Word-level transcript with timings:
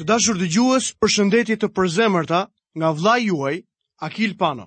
të 0.00 0.04
dashur 0.08 0.32
shurde 0.40 0.46
gjuës 0.54 0.84
për 1.02 1.10
shëndetit 1.12 1.60
të 1.60 1.68
përzemërta 1.76 2.38
nga 2.80 2.88
vla 2.96 3.14
juaj, 3.20 3.56
Akil 4.06 4.32
Pano. 4.40 4.64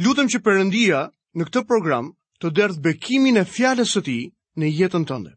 Lutem 0.00 0.30
që 0.32 0.38
përëndia 0.46 1.00
në 1.36 1.44
këtë 1.44 1.62
program 1.68 2.06
të 2.40 2.50
derdh 2.56 2.78
bekimin 2.86 3.36
e 3.36 3.42
fjales 3.52 3.92
së 3.96 4.00
ti 4.06 4.16
në 4.56 4.70
jetën 4.78 5.04
tënde. 5.10 5.34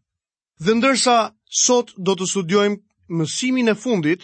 Dhe 0.64 0.76
ndërsa 0.80 1.18
sot 1.64 1.92
do 2.00 2.16
të 2.16 2.30
studiojmë 2.32 2.80
mësimin 3.20 3.74
e 3.74 3.76
fundit 3.84 4.24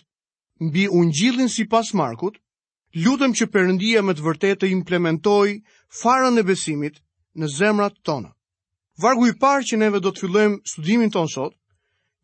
në 0.64 0.72
bi 0.76 0.88
unë 0.88 1.12
gjillin 1.20 1.52
si 1.52 1.68
pas 1.76 1.92
markut, 1.92 2.40
lutem 3.04 3.36
që 3.36 3.50
përëndia 3.52 4.00
më 4.08 4.16
të 4.16 4.26
vërtet 4.30 4.62
të 4.64 4.72
implementoj 4.78 5.48
farën 6.00 6.40
e 6.40 6.46
besimit 6.48 7.02
në 7.36 7.52
zemrat 7.58 8.00
tona. 8.08 8.32
Vargu 9.04 9.28
i 9.28 9.36
parë 9.44 9.68
që 9.70 9.82
neve 9.84 10.00
do 10.00 10.16
të 10.16 10.24
fillojmë 10.24 10.64
studimin 10.72 11.12
tonë 11.12 11.36
sot, 11.36 11.60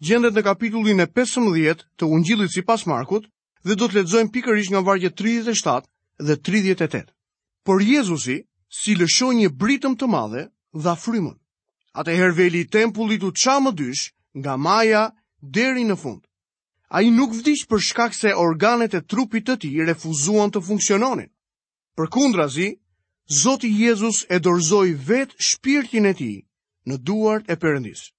gjendet 0.01 0.33
në 0.35 0.41
kapitullin 0.47 1.03
e 1.03 1.07
15 1.13 1.83
të 1.99 2.07
ungjillit 2.15 2.49
si 2.51 2.63
pas 2.65 2.85
Markut 2.89 3.27
dhe 3.65 3.75
do 3.77 3.85
të 3.87 3.99
ledzojmë 4.01 4.33
pikërish 4.33 4.71
nga 4.73 4.81
vargje 4.87 5.11
37 5.21 5.85
dhe 6.27 6.37
38. 6.47 7.13
Por 7.65 7.81
Jezusi 7.85 8.37
si 8.79 8.95
lësho 8.97 9.29
një 9.37 9.51
britëm 9.61 9.93
të 10.01 10.07
madhe 10.09 10.47
dhe 10.73 10.95
frymën. 11.05 11.37
Ate 11.93 12.15
herveli 12.17 12.63
i 12.63 12.67
tempullit 12.73 13.23
u 13.27 13.31
qa 13.37 13.59
më 13.61 13.71
dysh 13.81 14.03
nga 14.41 14.57
maja 14.57 15.03
deri 15.41 15.83
në 15.85 15.95
fund. 16.01 16.21
A 16.91 17.01
i 17.05 17.11
nuk 17.11 17.33
vdish 17.37 17.67
për 17.69 17.79
shkak 17.87 18.15
se 18.17 18.33
organet 18.35 18.93
e 18.97 19.01
trupit 19.05 19.45
të 19.47 19.55
ti 19.61 19.69
refuzuan 19.85 20.51
të 20.51 20.63
funksiononin. 20.65 21.29
Për 21.95 22.09
kundra 22.09 22.47
zi, 22.47 22.73
Zoti 23.41 23.67
Jezus 23.69 24.25
e 24.29 24.39
dorzoj 24.39 24.95
vetë 25.07 25.35
shpirtin 25.39 26.05
e 26.09 26.13
ti 26.19 26.33
në 26.87 26.97
duart 27.07 27.47
e 27.47 27.55
përëndisë 27.63 28.09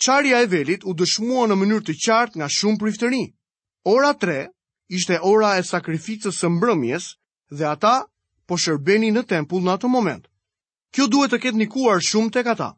qarja 0.00 0.40
e 0.42 0.46
velit 0.50 0.84
u 0.88 0.94
dëshmua 0.96 1.42
në 1.50 1.56
mënyrë 1.60 1.84
të 1.90 1.94
qartë 2.04 2.38
nga 2.40 2.48
shumë 2.56 2.80
priftëri. 2.80 3.22
Ora 3.92 4.12
3 4.22 4.36
ishte 4.98 5.18
ora 5.32 5.50
e 5.60 5.62
sakrificës 5.70 6.34
së 6.40 6.48
mbrëmjes 6.54 7.04
dhe 7.58 7.66
ata 7.74 7.94
po 8.48 8.56
shërbeni 8.58 9.10
në 9.12 9.22
tempull 9.34 9.62
në 9.64 9.74
atë 9.76 9.88
moment. 9.92 10.24
Kjo 10.94 11.06
duhet 11.12 11.30
të 11.34 11.38
ketë 11.44 11.60
nikuar 11.62 12.00
shumë 12.10 12.32
tek 12.38 12.46
ata. 12.54 12.70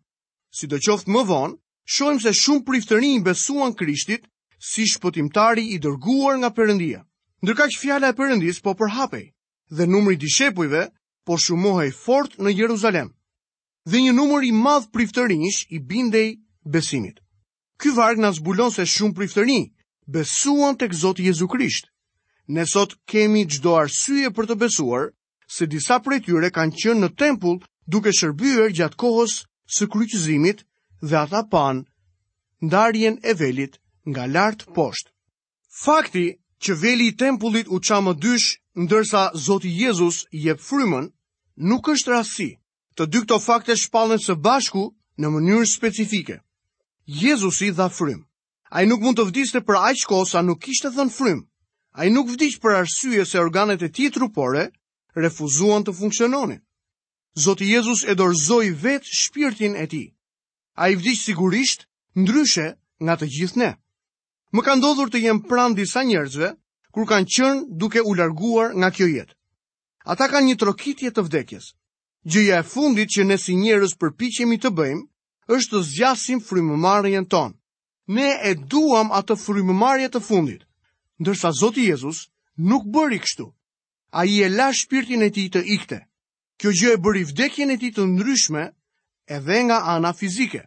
Si 0.53 0.67
të 0.69 0.83
qoftë 0.85 1.13
më 1.15 1.23
vonë, 1.31 1.57
shojmë 1.97 2.23
se 2.27 2.33
shumë 2.43 2.65
priftëri 2.69 3.13
i 3.17 3.23
besuan 3.27 3.73
krishtit 3.79 4.27
si 4.73 4.85
shpëtimtari 4.91 5.65
i 5.75 5.79
dërguar 5.83 6.37
nga 6.43 6.51
përëndia. 6.59 7.01
Ndërka 7.43 7.65
që 7.73 7.79
fjala 7.83 8.11
e 8.13 8.17
përëndis 8.19 8.59
po 8.63 8.75
përhapej 8.79 9.27
dhe 9.77 9.85
numri 9.91 10.19
dishepujve 10.23 10.83
po 11.27 11.39
shumohej 11.43 11.91
fort 12.05 12.37
në 12.39 12.51
Jeruzalem. 12.61 13.09
Dhe 13.91 13.99
një 14.05 14.13
numër 14.19 14.45
i 14.51 14.53
madh 14.63 14.91
priftërinjsh 14.95 15.67
i 15.75 15.79
bindej 15.91 16.29
besimit. 16.65 17.19
Ky 17.79 17.91
varg 17.97 18.19
na 18.19 18.33
zbulon 18.33 18.71
se 18.71 18.87
shumë 18.87 19.15
priftëri 19.17 19.61
besuan 20.07 20.77
tek 20.79 20.95
Zoti 20.95 21.27
Jezu 21.27 21.49
Krisht. 21.49 21.91
Ne 22.49 22.67
sot 22.67 22.95
kemi 23.07 23.47
çdo 23.51 23.75
arsye 23.79 24.31
për 24.35 24.47
të 24.51 24.55
besuar, 24.61 25.11
se 25.47 25.67
disa 25.67 25.99
prej 26.03 26.23
tyre 26.27 26.51
kanë 26.51 26.75
qenë 26.79 27.01
në 27.01 27.09
tempull 27.19 27.59
duke 27.87 28.11
shërbyer 28.13 28.71
gjatë 28.75 28.99
kohës 28.99 29.45
së 29.77 29.89
kryqëzimit 29.91 30.63
dhe 31.03 31.17
ata 31.19 31.43
pan 31.51 31.77
ndarjen 32.63 33.19
e 33.23 33.33
velit 33.39 33.79
nga 34.11 34.25
lart 34.27 34.67
poshtë. 34.75 35.11
Fakti 35.85 36.27
që 36.63 36.73
veli 36.83 37.07
i 37.11 37.17
tempullit 37.17 37.67
u 37.71 37.79
çamë 37.83 38.15
dysh 38.23 38.49
ndërsa 38.85 39.31
Zoti 39.45 39.71
Jezus 39.81 40.27
jep 40.33 40.61
frymën 40.61 41.07
nuk 41.69 41.89
është 41.89 42.11
rasti. 42.13 42.51
Të 42.97 43.03
dy 43.09 43.19
këto 43.25 43.39
fakte 43.41 43.75
shpallën 43.77 44.21
së 44.23 44.35
bashku 44.45 44.85
në 45.19 45.27
mënyrë 45.35 45.67
specifike 45.71 46.43
Jezusi 47.07 47.71
dha 47.71 47.89
frym. 47.89 48.27
Ai 48.71 48.87
nuk 48.87 49.01
mund 49.03 49.19
të 49.19 49.27
vdiste 49.29 49.61
për 49.61 49.75
aq 49.79 50.03
kohë 50.09 50.29
sa 50.31 50.43
nuk 50.43 50.61
kishte 50.63 50.89
dhën 50.95 51.11
frym. 51.11 51.43
Ai 51.99 52.09
nuk 52.11 52.31
vdiq 52.31 52.61
për 52.63 52.77
arsye 52.79 53.25
se 53.27 53.41
organet 53.43 53.83
e 53.83 53.89
tij 53.91 54.11
trupore 54.15 54.71
refuzuan 55.17 55.83
të 55.85 55.93
funksiononin. 55.99 56.63
Zoti 57.37 57.69
Jezus 57.69 58.05
e 58.09 58.15
dorzoj 58.15 58.71
vetë 58.83 59.13
shpirtin 59.23 59.75
e 59.77 59.87
tij. 59.91 60.15
Ai 60.79 60.95
vdiq 60.97 61.19
sigurisht 61.21 61.85
ndryshe 62.17 62.69
nga 63.03 63.15
të 63.19 63.27
gjithë 63.35 63.59
ne. 63.61 63.71
Më 64.53 64.61
ka 64.65 64.73
ndodhur 64.79 65.11
të 65.11 65.19
jem 65.27 65.43
pranë 65.49 65.75
disa 65.83 66.03
njerëzve 66.07 66.55
kur 66.95 67.05
kanë 67.09 67.29
qenë 67.29 67.61
duke 67.81 68.01
u 68.09 68.15
larguar 68.15 68.73
nga 68.79 68.89
kjo 68.95 69.07
jetë. 69.11 69.35
Ata 70.11 70.31
kanë 70.33 70.49
një 70.49 70.57
trokitje 70.63 71.11
të 71.13 71.27
vdekjes. 71.29 71.75
Gjëja 72.31 72.63
e 72.63 72.69
fundit 72.73 73.11
që 73.13 73.23
ne 73.27 73.37
si 73.43 73.59
njerëz 73.59 73.93
përpiqemi 74.01 74.57
të 74.63 74.71
bëjmë 74.79 75.05
është 75.51 75.73
të 75.77 75.83
zgjasim 75.85 76.41
frymëmarrjen 76.47 77.25
tonë. 77.31 77.57
Ne 78.15 78.29
e 78.51 78.55
duam 78.71 79.11
atë 79.19 79.35
frymëmarrje 79.43 80.09
të 80.15 80.21
fundit, 80.27 80.63
ndërsa 81.23 81.51
Zoti 81.61 81.87
Jezus 81.89 82.29
nuk 82.59 82.87
bëri 82.95 83.19
kështu. 83.23 83.47
Ai 84.13 84.43
e 84.45 84.49
la 84.49 84.69
shpirtin 84.75 85.23
e 85.23 85.31
tij 85.35 85.49
të 85.55 85.61
ikte. 85.77 85.99
Kjo 86.61 86.71
gjë 86.79 86.91
e 86.95 87.03
bëri 87.05 87.23
vdekjen 87.31 87.71
e 87.71 87.77
tij 87.81 87.93
të 87.97 88.03
ndryshme 88.11 88.65
edhe 89.37 89.59
nga 89.67 89.79
ana 89.95 90.13
fizike. 90.21 90.63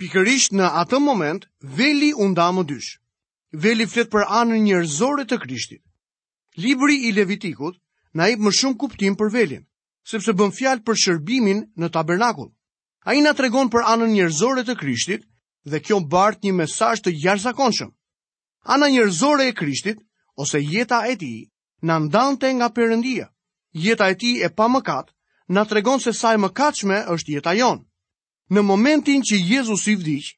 Pikërisht 0.00 0.52
në 0.58 0.66
atë 0.82 0.98
moment, 1.00 1.46
Veli 1.76 2.10
u 2.12 2.24
nda 2.32 2.48
më 2.52 2.62
dysh. 2.68 2.90
Veli 3.62 3.86
flet 3.92 4.08
për 4.12 4.26
anën 4.40 4.64
njerëzore 4.64 5.24
të 5.28 5.36
Krishtit. 5.44 5.82
Libri 6.56 6.96
i 7.08 7.12
Levitikut 7.12 7.76
na 8.16 8.26
jep 8.28 8.38
më 8.42 8.50
shumë 8.58 8.78
kuptim 8.80 9.14
për 9.16 9.30
Velin, 9.32 9.64
sepse 10.10 10.32
bën 10.38 10.50
fjalë 10.58 10.82
për 10.84 10.96
shërbimin 11.02 11.60
në 11.80 11.88
tabernakull. 11.94 12.50
A 13.04 13.12
i 13.16 13.20
nga 13.22 13.34
tregon 13.34 13.70
për 13.70 13.82
anën 13.92 14.12
njërzore 14.14 14.62
të 14.66 14.74
krishtit 14.78 15.22
dhe 15.70 15.80
kjo 15.82 15.96
bart 16.12 16.42
një 16.46 16.52
mesaj 16.58 16.96
të 17.02 17.14
jarëzakonshëm. 17.24 17.88
Ana 18.74 18.86
njërzore 18.92 19.46
e 19.50 19.54
krishtit, 19.60 19.98
ose 20.44 20.58
jeta 20.66 21.00
e 21.10 21.16
ti, 21.22 21.30
në 21.88 21.96
ndante 22.06 22.52
nga 22.54 22.68
përëndia. 22.76 23.26
Jeta 23.86 24.06
e 24.10 24.14
ti 24.22 24.30
e 24.42 24.48
pa 24.58 24.68
mëkat, 24.70 25.06
nga 25.52 25.64
tregon 25.72 25.98
se 26.04 26.12
saj 26.20 26.36
mëkatshme 26.44 27.00
është 27.14 27.32
jeta 27.36 27.54
jonë. 27.58 27.82
Në 28.54 28.60
momentin 28.70 29.22
që 29.26 29.36
Jezus 29.50 29.86
i 29.90 29.96
vdik, 29.98 30.30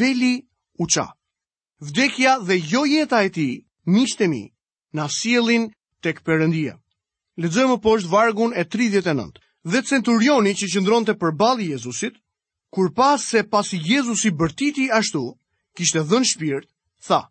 veli 0.00 0.34
u 0.82 0.86
qa. 0.92 1.06
Vdekja 1.88 2.36
dhe 2.44 2.60
jo 2.72 2.84
jeta 2.92 3.22
e 3.24 3.30
ti, 3.32 3.48
mishtemi, 3.96 4.44
në 4.92 5.00
na 5.02 5.08
sjellin 5.08 5.70
tek 6.04 6.20
Perëndia. 6.26 6.76
Lexojmë 7.40 7.78
poshtë 7.84 8.12
vargun 8.12 8.52
e 8.52 8.64
39 8.68 9.38
dhe 9.64 9.82
centurioni 9.84 10.54
që 10.56 10.68
qëndron 10.72 11.04
të 11.06 11.14
përbali 11.20 11.70
Jezusit, 11.74 12.16
kur 12.72 12.92
pas 12.94 13.20
se 13.28 13.42
pasi 13.44 13.76
Jezusi 13.84 14.30
bërtiti 14.32 14.88
ashtu, 14.92 15.34
kishte 15.76 16.00
dhën 16.00 16.24
shpirt, 16.24 16.68
tha, 17.06 17.28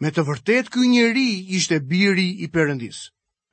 me 0.00 0.10
të 0.10 0.24
vërtet 0.26 0.70
kë 0.72 0.86
njeri 0.88 1.28
ishte 1.56 1.78
biri 1.80 2.28
i 2.42 2.46
përëndis. 2.50 3.06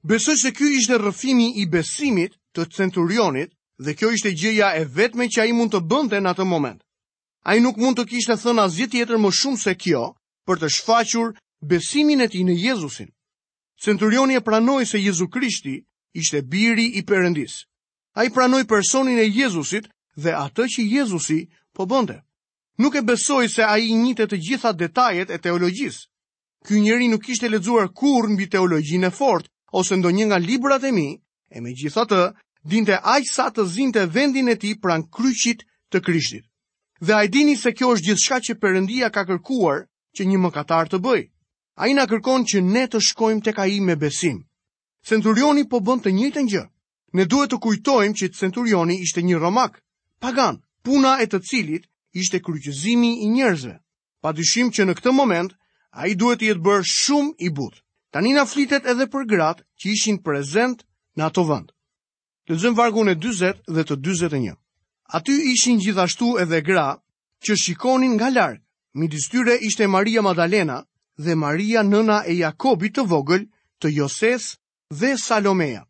Besoj 0.07 0.35
se 0.37 0.51
kjo 0.55 0.69
ishte 0.79 0.97
rëfimi 0.97 1.51
i 1.61 1.65
besimit 1.69 2.33
të 2.55 2.65
centurionit 2.77 3.51
dhe 3.83 3.93
kjo 3.93 4.09
ishte 4.15 4.31
gjëja 4.33 4.69
e 4.81 4.85
vetme 4.95 5.27
që 5.29 5.39
a 5.41 5.45
i 5.45 5.53
mund 5.53 5.73
të 5.75 5.83
bënte 5.85 6.21
në 6.21 6.29
atë 6.33 6.45
moment. 6.47 6.81
A 7.45 7.55
i 7.55 7.59
nuk 7.61 7.77
mund 7.77 7.97
të 7.99 8.07
kishte 8.09 8.37
thënë 8.39 8.63
asgjë 8.65 8.87
tjetër 8.93 9.21
më 9.21 9.33
shumë 9.35 9.61
se 9.61 9.75
kjo 9.77 10.05
për 10.47 10.57
të 10.63 10.71
shfaqur 10.77 11.35
besimin 11.61 12.23
e 12.25 12.31
ti 12.31 12.41
në 12.47 12.55
Jezusin. 12.63 13.11
Centurioni 13.83 14.37
e 14.37 14.41
pranoj 14.41 14.87
se 14.89 14.97
Jezu 15.03 15.27
Krishti 15.29 15.77
ishte 16.17 16.41
biri 16.41 16.87
i 16.97 17.03
përëndisë. 17.05 17.67
A 18.17 18.23
i 18.23 18.29
pranoj 18.29 18.65
personin 18.65 19.17
e 19.21 19.25
Jezusit 19.29 19.85
dhe 20.23 20.31
atë 20.33 20.65
që 20.73 20.83
Jezusi 20.91 21.39
po 21.77 21.85
bënde. 21.91 22.15
Nuk 22.81 22.95
e 22.97 23.01
besoj 23.05 23.43
se 23.55 23.61
a 23.63 23.75
i 23.77 23.93
njitë 23.93 24.25
të 24.31 24.37
gjitha 24.47 24.71
detajet 24.79 25.29
e 25.31 25.37
teologjisë. 25.43 26.01
Ky 26.65 26.79
njeri 26.85 27.07
nuk 27.11 27.29
ishte 27.29 27.49
ledzuar 27.53 27.91
kur 27.99 28.25
mbi 28.33 28.47
teologjin 28.55 29.03
e 29.03 29.11
fort, 29.19 29.45
ose 29.81 29.95
ndo 29.99 30.09
një 30.17 30.25
nga 30.31 30.37
librat 30.47 30.83
e 30.83 30.91
mi, 30.97 31.05
e 31.53 31.61
me 31.61 31.73
gjitha 31.77 32.05
të, 32.09 32.21
dinte 32.73 32.97
aq 33.15 33.29
sa 33.35 33.49
të 33.53 33.65
zinte 33.75 34.05
vendin 34.17 34.49
e 34.49 34.55
ti 34.63 34.73
pran 34.81 35.05
kryqit 35.13 35.61
të 35.91 36.01
krishtit. 36.07 36.45
Dhe 37.05 37.13
a 37.13 37.21
i 37.23 37.29
dini 37.29 37.53
se 37.63 37.73
kjo 37.77 37.93
është 37.93 38.05
gjithë 38.09 38.41
që 38.47 38.57
përëndia 38.63 39.11
ka 39.13 39.25
kërkuar 39.29 39.85
që 40.17 40.25
një 40.25 40.37
mëkatar 40.45 40.89
të 40.89 41.01
bëj. 41.05 41.21
A 41.81 41.87
i 41.87 41.93
na 41.93 42.07
kërkon 42.09 42.45
që 42.49 42.63
ne 42.73 42.87
të 42.89 42.99
shkojmë 43.11 43.41
të 43.45 43.53
ka 43.59 43.67
i 43.67 43.79
me 43.87 43.95
besim. 44.05 44.41
Centurioni 45.05 45.69
po 45.69 45.77
bënd 45.85 46.01
të 46.03 46.15
njëtë 46.17 46.41
njëtë 46.41 46.45
njëtë 46.51 46.75
ne 47.13 47.25
duhet 47.29 47.51
të 47.51 47.57
kujtojmë 47.63 48.15
që 48.19 48.27
centurioni 48.35 48.97
ishte 49.03 49.21
një 49.23 49.37
romak, 49.39 49.77
pagan, 50.19 50.59
puna 50.83 51.15
e 51.23 51.27
të 51.27 51.39
cilit 51.47 51.87
ishte 52.13 52.41
kryqëzimi 52.43 53.11
i 53.23 53.29
njerëzve. 53.31 53.75
Pa 54.21 54.33
dyshim 54.33 54.71
që 54.73 54.87
në 54.87 54.95
këtë 54.97 55.13
moment, 55.13 55.51
a 55.93 56.07
i 56.07 56.15
duhet 56.15 56.41
jetë 56.41 56.63
bërë 56.65 56.83
shumë 56.89 57.35
i 57.39 57.49
butë. 57.53 57.79
Tanina 58.11 58.45
flitet 58.45 58.85
edhe 58.87 59.07
për 59.11 59.27
gratë 59.29 59.63
që 59.79 59.89
ishin 59.93 60.17
prezent 60.23 60.83
në 61.17 61.27
ato 61.27 61.43
vënd. 61.47 61.71
Të 62.47 62.55
zëmë 62.63 62.77
vargun 62.77 63.09
e 63.11 63.15
20 63.19 63.63
dhe 63.67 63.83
të 63.83 63.97
21. 64.07 64.55
Aty 65.13 65.35
ishin 65.53 65.79
gjithashtu 65.83 66.33
edhe 66.43 66.61
gra 66.61 66.87
që 67.43 67.55
shikonin 67.57 68.15
nga 68.17 68.29
larkë. 68.31 68.63
Midis 68.97 69.27
tyre 69.29 69.59
ishte 69.67 69.87
Maria 69.87 70.21
Madalena 70.25 70.81
dhe 71.21 71.35
Maria 71.35 71.83
nëna 71.85 72.23
e 72.25 72.39
Jakobit 72.39 72.95
të 72.97 73.03
vogël 73.11 73.45
të 73.79 73.91
Joses 73.99 74.55
dhe 74.89 75.13
Salomea 75.17 75.86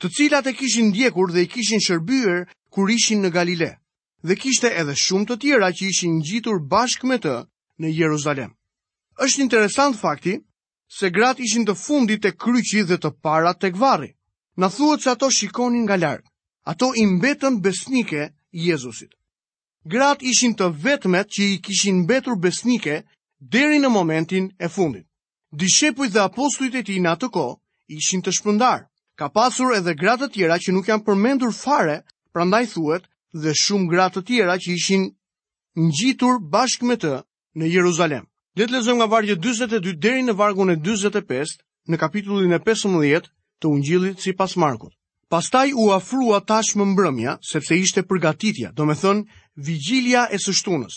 të 0.00 0.08
cilat 0.16 0.46
e 0.48 0.52
kishin 0.56 0.88
ndjekur 0.90 1.28
dhe 1.32 1.42
i 1.44 1.48
kishin 1.52 1.80
shërbyer 1.86 2.48
kur 2.72 2.88
ishin 2.90 3.20
në 3.22 3.30
Galile, 3.34 3.70
dhe 4.24 4.36
kishte 4.40 4.70
edhe 4.80 4.94
shumë 4.96 5.28
të 5.28 5.36
tjera 5.42 5.68
që 5.76 5.84
ishin 5.92 6.14
ngjitur 6.22 6.60
bashkë 6.72 7.08
me 7.10 7.18
të 7.20 7.34
në 7.80 7.90
Jeruzalem. 7.98 8.52
Është 9.20 9.42
interesant 9.44 9.98
fakti 10.00 10.38
se 10.88 11.10
grat 11.12 11.40
ishin 11.44 11.66
të 11.68 11.76
fundit 11.76 12.24
të 12.24 12.32
kryqi 12.40 12.82
dhe 12.88 12.96
të 12.96 13.10
parat 13.20 13.60
të 13.60 13.74
kvari. 13.76 14.08
Në 14.56 14.68
thuët 14.74 15.04
se 15.04 15.10
ato 15.12 15.28
shikonin 15.30 15.84
nga 15.84 15.96
larkë, 16.00 16.28
ato 16.70 16.92
i 16.96 17.04
mbetën 17.06 17.60
besnike 17.64 18.30
Jezusit. 18.52 19.12
Grat 19.84 20.22
ishin 20.24 20.56
të 20.56 20.70
vetmet 20.84 21.28
që 21.28 21.42
i 21.54 21.60
kishin 21.64 22.02
mbetur 22.06 22.36
besnike 22.40 23.04
deri 23.38 23.78
në 23.80 23.88
momentin 23.92 24.48
e 24.58 24.68
fundit. 24.68 25.04
Dishepujt 25.52 26.12
dhe 26.12 26.24
apostujt 26.24 26.74
e 26.74 26.82
ti 26.88 26.98
në 27.00 27.12
atë 27.14 27.28
ko 27.36 27.46
ishin 27.88 28.24
të 28.24 28.32
shpëndarë. 28.38 28.89
Ka 29.20 29.26
pasur 29.28 29.72
edhe 29.76 29.92
gratë 30.02 30.26
të 30.30 30.32
tjera 30.36 30.54
që 30.64 30.72
nuk 30.72 30.86
janë 30.88 31.04
përmendur 31.06 31.50
fare, 31.56 31.96
prandaj 32.36 32.60
thuhet 32.74 33.02
dhe 33.42 33.52
shumë 33.62 33.90
gratë 33.92 34.16
të 34.16 34.20
tjera 34.30 34.54
që 34.64 34.68
ishin 34.76 35.02
ngjitur 35.88 36.38
bashkë 36.54 36.88
me 36.90 36.96
të 37.02 37.10
në 37.60 37.68
Jeruzalem. 37.72 38.22
Le 38.60 38.64
të 38.64 38.72
lexojmë 38.76 38.98
nga 39.02 39.08
vargu 39.16 39.36
42 39.46 39.92
deri 40.06 40.22
në 40.28 40.34
vargun 40.38 40.72
e 40.72 40.76
45 40.86 41.52
në 41.92 41.98
kapitullin 42.04 42.56
e 42.56 42.60
15 42.70 43.28
të 43.60 43.68
Ungjillit 43.74 44.24
sipas 44.24 44.56
Markut. 44.64 44.96
Pastaj 45.34 45.66
u 45.84 45.90
afrua 45.98 46.40
tashmë 46.52 46.88
mbrëmja, 46.94 47.36
sepse 47.52 47.76
ishte 47.82 48.06
përgatitja, 48.12 48.72
do 48.80 48.88
me 48.88 48.96
thënë, 49.04 49.26
vigilia 49.68 50.24
e 50.36 50.40
sështunës. 50.46 50.96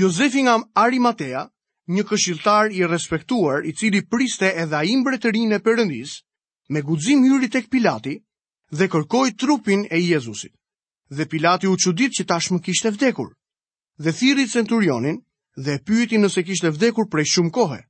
Josefi 0.00 0.44
nga 0.50 0.58
Arimatea, 0.84 1.46
një 1.94 2.08
këshiltar 2.10 2.74
i 2.74 2.84
respektuar, 2.96 3.62
i 3.64 3.72
cili 3.72 4.02
priste 4.02 4.50
edhe 4.64 4.76
a 4.76 4.84
imbretërin 4.96 5.54
e 5.54 5.62
përëndisë, 5.68 6.22
me 6.72 6.80
guzim 6.80 7.24
hyri 7.24 7.48
tek 7.50 7.66
Pilati 7.70 8.14
dhe 8.78 8.86
kërkoi 8.94 9.30
trupin 9.42 9.86
e 9.90 9.98
Jezusit. 10.08 10.52
Dhe 11.16 11.24
Pilati 11.32 11.68
u 11.68 11.76
çudit 11.82 12.12
që 12.16 12.24
tashmë 12.32 12.60
kishte 12.64 12.90
vdekur. 12.94 13.28
Dhe 14.02 14.10
thirri 14.18 14.46
centurionin 14.54 15.18
dhe 15.64 15.74
pyeti 15.86 16.16
nëse 16.22 16.40
kishte 16.48 16.70
vdekur 16.76 17.06
prej 17.12 17.28
shumë 17.34 17.50
kohe. 17.58 17.80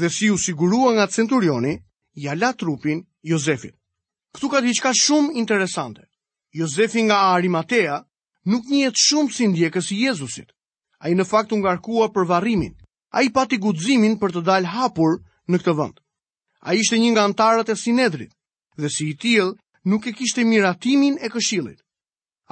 Dhe 0.00 0.08
si 0.16 0.30
u 0.30 0.38
sigurua 0.38 0.92
nga 0.94 1.06
centurioni, 1.16 1.74
ja 2.24 2.32
la 2.38 2.52
trupin 2.54 3.02
Jozefit. 3.26 3.74
Ktu 4.34 4.46
ka 4.48 4.60
diçka 4.62 4.92
shumë 5.02 5.34
interesante. 5.42 6.06
Jozefi 6.58 7.02
nga 7.04 7.18
Arimatea 7.34 7.98
nuk 8.50 8.62
njehet 8.70 8.96
shumë 9.06 9.34
si 9.34 9.48
ndjekës 9.50 9.88
i 9.94 9.98
Jezusit. 10.06 10.52
Ai 11.02 11.16
në 11.18 11.26
fakt 11.26 11.50
u 11.52 11.56
ngarkua 11.58 12.10
për 12.14 12.28
varrimin. 12.30 12.74
Ai 13.18 13.32
pati 13.34 13.58
guximin 13.58 14.14
për 14.22 14.30
të 14.32 14.40
dalë 14.46 14.70
hapur 14.78 15.18
në 15.50 15.58
këtë 15.58 15.74
vend. 15.80 15.98
A 16.68 16.74
ishte 16.76 16.98
një 17.00 17.10
nga 17.12 17.22
antarët 17.28 17.70
e 17.72 17.76
sinedrit, 17.82 18.32
dhe 18.76 18.88
si 18.92 19.06
i 19.10 19.14
tjil, 19.16 19.54
nuk 19.88 20.06
e 20.06 20.12
kishte 20.12 20.44
miratimin 20.44 21.16
e 21.24 21.28
këshilit. 21.32 21.80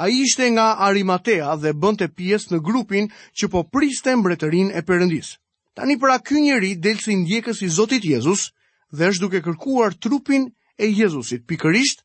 A 0.02 0.08
ishte 0.08 0.48
nga 0.54 0.66
Arimatea 0.86 1.56
dhe 1.62 1.72
bënte 1.82 2.08
pjesë 2.16 2.54
në 2.54 2.58
grupin 2.68 3.10
që 3.38 3.50
po 3.52 3.62
priste 3.74 4.14
mbretërin 4.16 4.70
e 4.78 4.84
përëndis. 4.88 5.34
Tani 5.76 5.98
pra 6.00 6.16
ky 6.26 6.40
njeri 6.40 6.72
delë 6.84 7.02
si 7.04 7.16
ndjekës 7.20 7.60
i 7.66 7.68
Zotit 7.76 8.04
Jezus 8.08 8.48
dhe 8.96 9.10
është 9.12 9.22
duke 9.24 9.40
kërkuar 9.46 9.92
trupin 10.04 10.48
e 10.82 10.86
Jezusit 11.00 11.44
pikërisht, 11.50 12.00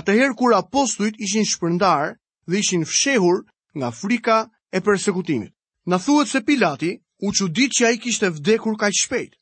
atëherë 0.00 0.36
kur 0.40 0.56
apostujt 0.56 1.20
ishin 1.26 1.44
shpërndar 1.52 2.14
dhe 2.48 2.60
ishin 2.62 2.86
fshehur 2.88 3.42
nga 3.76 3.90
frika 4.00 4.38
e 4.72 4.78
persekutimit. 4.86 5.52
Në 5.90 5.96
thuet 6.04 6.28
se 6.32 6.40
Pilati 6.48 6.94
u 7.26 7.28
që 7.36 7.48
ditë 7.58 7.76
që 7.76 7.84
a 7.88 7.92
i 7.94 7.98
kishte 8.06 8.30
vdekur 8.38 8.78
ka 8.80 8.88
shpejt, 9.02 9.36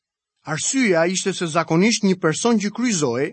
Arsyeja 0.45 1.05
ishte 1.05 1.33
se 1.33 1.45
zakonisht 1.47 2.03
një 2.03 2.15
person 2.21 2.57
që 2.61 2.69
kryzoi 2.77 3.25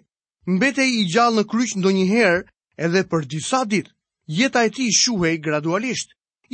mbetej 0.57 0.91
i 1.01 1.05
gjallë 1.13 1.41
në 1.41 1.45
kryq 1.53 1.71
ndonjëherë 1.81 2.43
edhe 2.87 3.03
për 3.13 3.25
disa 3.35 3.61
ditë. 3.71 3.93
Jeta 4.39 4.65
e 4.65 4.71
tij 4.77 4.91
shuhej 4.97 5.39
gradualisht. 5.47 6.11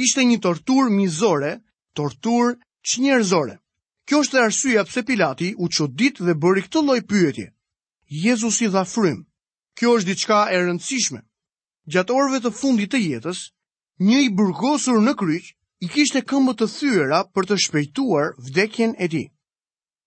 Ishte 0.06 0.22
një 0.28 0.38
tortur 0.44 0.90
mizore, 0.98 1.50
tortur 1.98 2.52
çnjerëzore. 2.90 3.56
Kjo 4.06 4.20
është 4.24 4.40
arsyeja 4.46 4.84
pse 4.86 5.02
Pilati 5.08 5.48
u 5.64 5.68
çudit 5.76 6.14
dhe 6.26 6.34
bëri 6.42 6.62
këtë 6.68 6.82
lloj 6.86 7.00
pyetje. 7.10 7.46
Jezusi 8.24 8.70
dha 8.74 8.84
frym. 8.94 9.18
Kjo 9.78 9.96
është 9.98 10.08
diçka 10.10 10.38
e 10.54 10.60
rëndësishme. 10.62 11.20
Gjatë 11.92 12.14
orëve 12.20 12.40
të 12.46 12.50
fundit 12.60 12.94
të 12.94 13.00
jetës, 13.08 13.42
një 14.06 14.18
i 14.26 14.28
burgosur 14.38 15.02
në 15.02 15.16
kryq 15.22 15.50
i 15.84 15.90
kishte 15.94 16.22
këmbët 16.30 16.62
të 16.62 16.66
thyera 16.78 17.20
për 17.34 17.50
të 17.50 17.56
shpejtuar 17.66 18.36
vdekjen 18.48 18.94
e 18.98 19.06
tij 19.14 19.26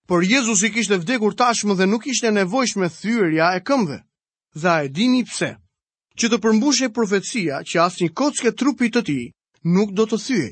por 0.08 0.24
Jezus 0.24 0.62
i 0.64 0.70
kishte 0.72 0.96
vdekur 0.96 1.34
tashmë 1.36 1.74
dhe 1.78 1.86
nuk 1.86 2.06
ishte 2.08 2.30
nevojshme 2.32 2.88
thyrja 2.94 3.48
e 3.56 3.60
këmve. 3.68 3.98
Dha 4.62 4.80
e 4.84 4.88
dini 4.96 5.20
pse, 5.28 5.50
që 6.18 6.26
të 6.32 6.38
përmbushe 6.44 6.88
profecia 6.98 7.60
që 7.68 7.76
asë 7.86 7.98
një 8.02 8.10
kocke 8.18 8.52
trupit 8.60 8.94
të 8.96 9.02
ti 9.08 9.18
nuk 9.74 9.90
do 9.98 10.08
të 10.08 10.16
thyej. 10.24 10.50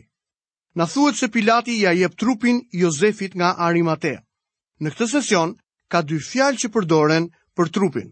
Na 0.77 0.85
thuhet 0.93 1.17
se 1.17 1.31
Pilati 1.33 1.79
ja 1.81 1.95
jep 1.97 2.13
trupin 2.21 2.61
Jozefit 2.83 3.33
nga 3.35 3.55
Arimatea. 3.67 4.21
Në 4.81 4.93
këtë 4.93 5.09
sesion 5.15 5.55
ka 5.89 6.03
dy 6.05 6.21
fjalë 6.21 6.61
që 6.63 6.69
përdoren 6.77 7.29
për 7.57 7.73
trupin. 7.79 8.11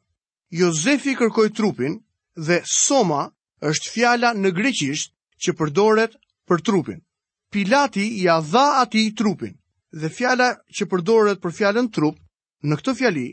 Jozefi 0.61 1.13
kërkoi 1.19 1.53
trupin 1.53 1.99
dhe 2.47 2.63
Soma 2.65 3.27
është 3.61 3.93
fjala 3.95 4.33
në 4.41 4.55
greqisht 4.57 5.13
që 5.45 5.53
përdoret 5.61 6.17
për 6.49 6.65
trupin. 6.67 7.05
Pilati 7.53 8.07
ja 8.25 8.39
dha 8.41 8.65
atij 8.87 9.13
trupin 9.21 9.53
dhe 10.01 10.11
fjala 10.19 10.49
që 10.77 10.87
përdoret 10.91 11.41
për 11.43 11.55
fjalën 11.59 11.89
trup 11.95 12.19
në 12.67 12.79
këtë 12.81 12.95
fjali 12.99 13.27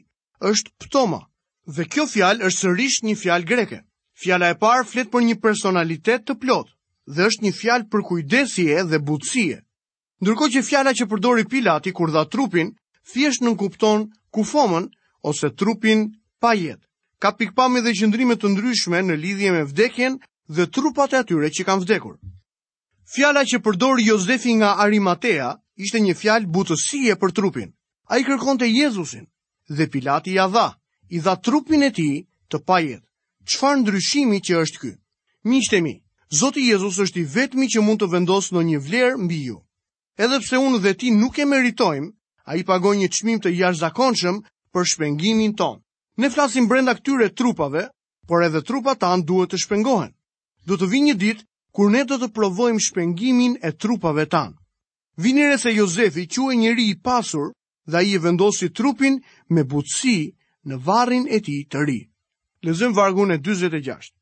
është 0.52 0.74
ptoma 0.86 1.20
dhe 1.78 1.88
kjo 1.90 2.06
fjalë 2.14 2.46
është 2.48 2.64
sërish 2.66 3.00
një 3.08 3.16
fjalë 3.22 3.48
greke. 3.50 3.80
Fjala 4.22 4.52
e 4.54 4.58
parë 4.62 4.86
flet 4.92 5.10
për 5.12 5.26
një 5.28 5.38
personalitet 5.42 6.26
të 6.28 6.36
plot 6.44 6.70
dhe 7.10 7.26
është 7.30 7.46
një 7.48 7.52
fjalë 7.62 7.90
për 7.92 8.06
kujdesje 8.12 8.78
dhe 8.92 9.02
butësie. 9.08 9.58
Ndërkohë 10.22 10.54
që 10.56 10.64
fjala 10.70 10.94
që 10.94 11.08
përdori 11.10 11.48
Pilati 11.50 11.94
kur 11.98 12.14
dha 12.14 12.28
trupin 12.30 12.76
thjesht 13.10 13.42
nuk 13.42 13.58
kupton 13.64 14.12
kufomën 14.34 14.86
ose 15.26 15.50
trupin 15.58 16.08
pa 16.42 16.54
jetë. 16.54 16.86
Ka 17.22 17.34
pikpamje 17.38 17.82
dhe 17.86 17.96
qëndrime 17.98 18.38
të 18.38 18.52
ndryshme 18.54 19.02
në 19.06 19.18
lidhje 19.22 19.52
me 19.58 19.66
vdekjen 19.72 20.20
dhe 20.50 20.68
trupat 20.74 21.14
e 21.14 21.22
atyre 21.24 21.50
që 21.50 21.66
kanë 21.68 21.84
vdekur. 21.88 22.16
Fjala 23.16 23.42
që 23.50 23.62
përdori 23.66 24.06
Jozefi 24.08 24.54
nga 24.62 24.76
Arimatea 24.86 25.52
ishte 25.84 26.00
një 26.06 26.14
fjalë 26.18 26.48
butësie 26.56 27.16
për 27.22 27.32
trupin. 27.38 27.70
A 28.12 28.20
i 28.20 28.24
kërkon 28.28 28.60
të 28.60 28.68
Jezusin, 28.70 29.26
dhe 29.78 29.88
Pilati 29.92 30.36
ia 30.38 30.46
dha, 30.54 30.68
i 31.10 31.18
dha 31.24 31.34
trupin 31.46 31.84
e 31.84 31.90
ti 31.98 32.10
të 32.52 32.58
pajet. 32.70 33.02
Qfar 33.50 33.76
ndryshimi 33.80 34.40
që 34.46 34.54
është 34.64 34.80
ky? 34.82 34.92
Mishtemi, 35.50 35.96
Zoti 36.40 36.68
Jezus 36.70 37.00
është 37.02 37.20
i 37.24 37.28
vetmi 37.36 37.66
që 37.72 37.82
mund 37.86 38.00
të 38.02 38.12
vendosë 38.14 38.54
në 38.56 38.62
një 38.70 38.80
vlerë 38.88 39.22
mbi 39.26 39.40
ju. 39.48 39.58
Edhe 40.22 40.38
pse 40.44 40.60
unë 40.68 40.80
dhe 40.84 40.94
ti 41.00 41.10
nuk 41.18 41.40
e 41.42 41.46
meritojmë, 41.50 42.12
a 42.50 42.56
i 42.60 42.64
pagoj 42.68 42.94
një 43.00 43.10
qmim 43.16 43.40
të 43.42 43.52
jashtëzakonshëm 43.58 44.38
për 44.74 44.88
shpengimin 44.94 45.56
tonë. 45.58 45.82
Ne 46.22 46.30
flasim 46.34 46.68
brenda 46.70 46.94
këtyre 47.00 47.32
trupave, 47.36 47.88
por 48.28 48.46
edhe 48.46 48.62
trupa 48.64 48.94
tanë 49.02 49.26
duhet 49.28 49.50
të 49.52 49.62
shpengohen. 49.66 50.14
Do 50.68 50.78
të 50.78 50.88
vijë 50.92 51.06
një 51.10 51.18
ditë, 51.24 51.44
kur 51.76 51.90
ne 51.92 52.04
do 52.06 52.20
të 52.22 52.32
provojmë 52.38 52.80
shpengimin 52.90 53.58
e 53.66 53.72
trupave 53.76 54.28
tanë. 54.30 54.61
Vinire 55.18 55.58
se 55.60 55.74
Jozefi 55.76 56.24
që 56.30 56.44
e 56.54 56.56
njëri 56.56 56.86
i 56.92 56.96
pasur 57.04 57.52
dhe 57.92 58.04
i 58.08 58.18
vendosi 58.18 58.70
trupin 58.72 59.20
me 59.52 59.64
butësi 59.68 60.14
në 60.66 60.78
varin 60.86 61.28
e 61.28 61.40
ti 61.44 61.58
të 61.72 61.84
ri. 61.86 62.00
Lezëm 62.64 62.94
vargun 62.96 63.32
e 63.32 63.38
26. 63.44 64.14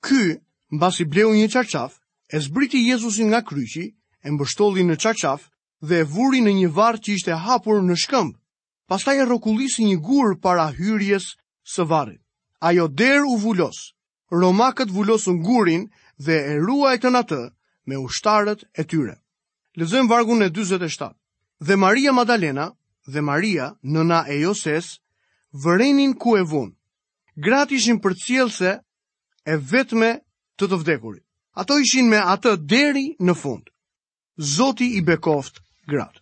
Ky, 0.00 0.40
në 0.72 0.78
basi 0.80 1.04
bleu 1.04 1.34
një 1.36 1.50
qarqaf, 1.52 1.98
e 2.32 2.40
zbriti 2.40 2.80
Jezusin 2.88 3.28
nga 3.28 3.42
kryqi, 3.42 3.84
e 4.24 4.28
mbështolli 4.30 4.84
në 4.86 4.96
qarqaf 5.02 5.44
dhe 5.84 6.00
e 6.04 6.08
vuri 6.08 6.40
në 6.40 6.52
një 6.58 6.68
var 6.78 6.96
që 7.02 7.16
ishte 7.18 7.34
hapur 7.44 7.82
në 7.84 7.96
shkëmb, 8.04 8.32
pas 8.88 9.02
ta 9.04 9.12
e 9.20 9.24
rokulisi 9.28 9.84
një 9.84 9.98
gurë 10.08 10.40
para 10.40 10.70
hyrjes 10.78 11.34
së 11.74 11.84
varit. 11.90 12.20
Ajo 12.64 12.88
der 12.88 13.24
u 13.28 13.36
vullos, 13.44 13.82
romakët 14.30 14.90
vullosën 14.92 15.42
gurin 15.44 15.88
dhe 16.24 16.36
e 16.52 16.54
ruajtën 16.64 17.16
atë 17.22 17.40
me 17.88 17.96
ushtarët 18.06 18.60
e 18.80 18.84
tyre. 18.84 19.18
Lezëm 19.78 20.08
vargun 20.10 20.42
e 20.42 20.48
27. 20.54 21.14
Dhe 21.60 21.76
Maria 21.76 22.12
Madalena 22.12 22.74
dhe 23.12 23.20
Maria, 23.20 23.66
nëna 23.92 24.26
e 24.28 24.34
Joses, 24.42 24.86
vërenin 25.62 26.14
ku 26.18 26.36
e 26.36 26.42
vun. 26.44 26.74
Grat 27.44 27.70
ishin 27.70 28.00
për 28.02 28.14
cilë 28.24 28.72
e 29.46 29.54
vetme 29.70 30.10
të 30.58 30.64
të 30.70 30.76
vdekurit. 30.80 31.22
Ato 31.62 31.78
ishin 31.86 32.08
me 32.10 32.18
atë 32.34 32.56
deri 32.72 33.06
në 33.22 33.34
fund. 33.42 33.70
Zoti 34.54 34.90
i 34.98 35.02
bekoft 35.10 35.62
grat. 35.86 36.18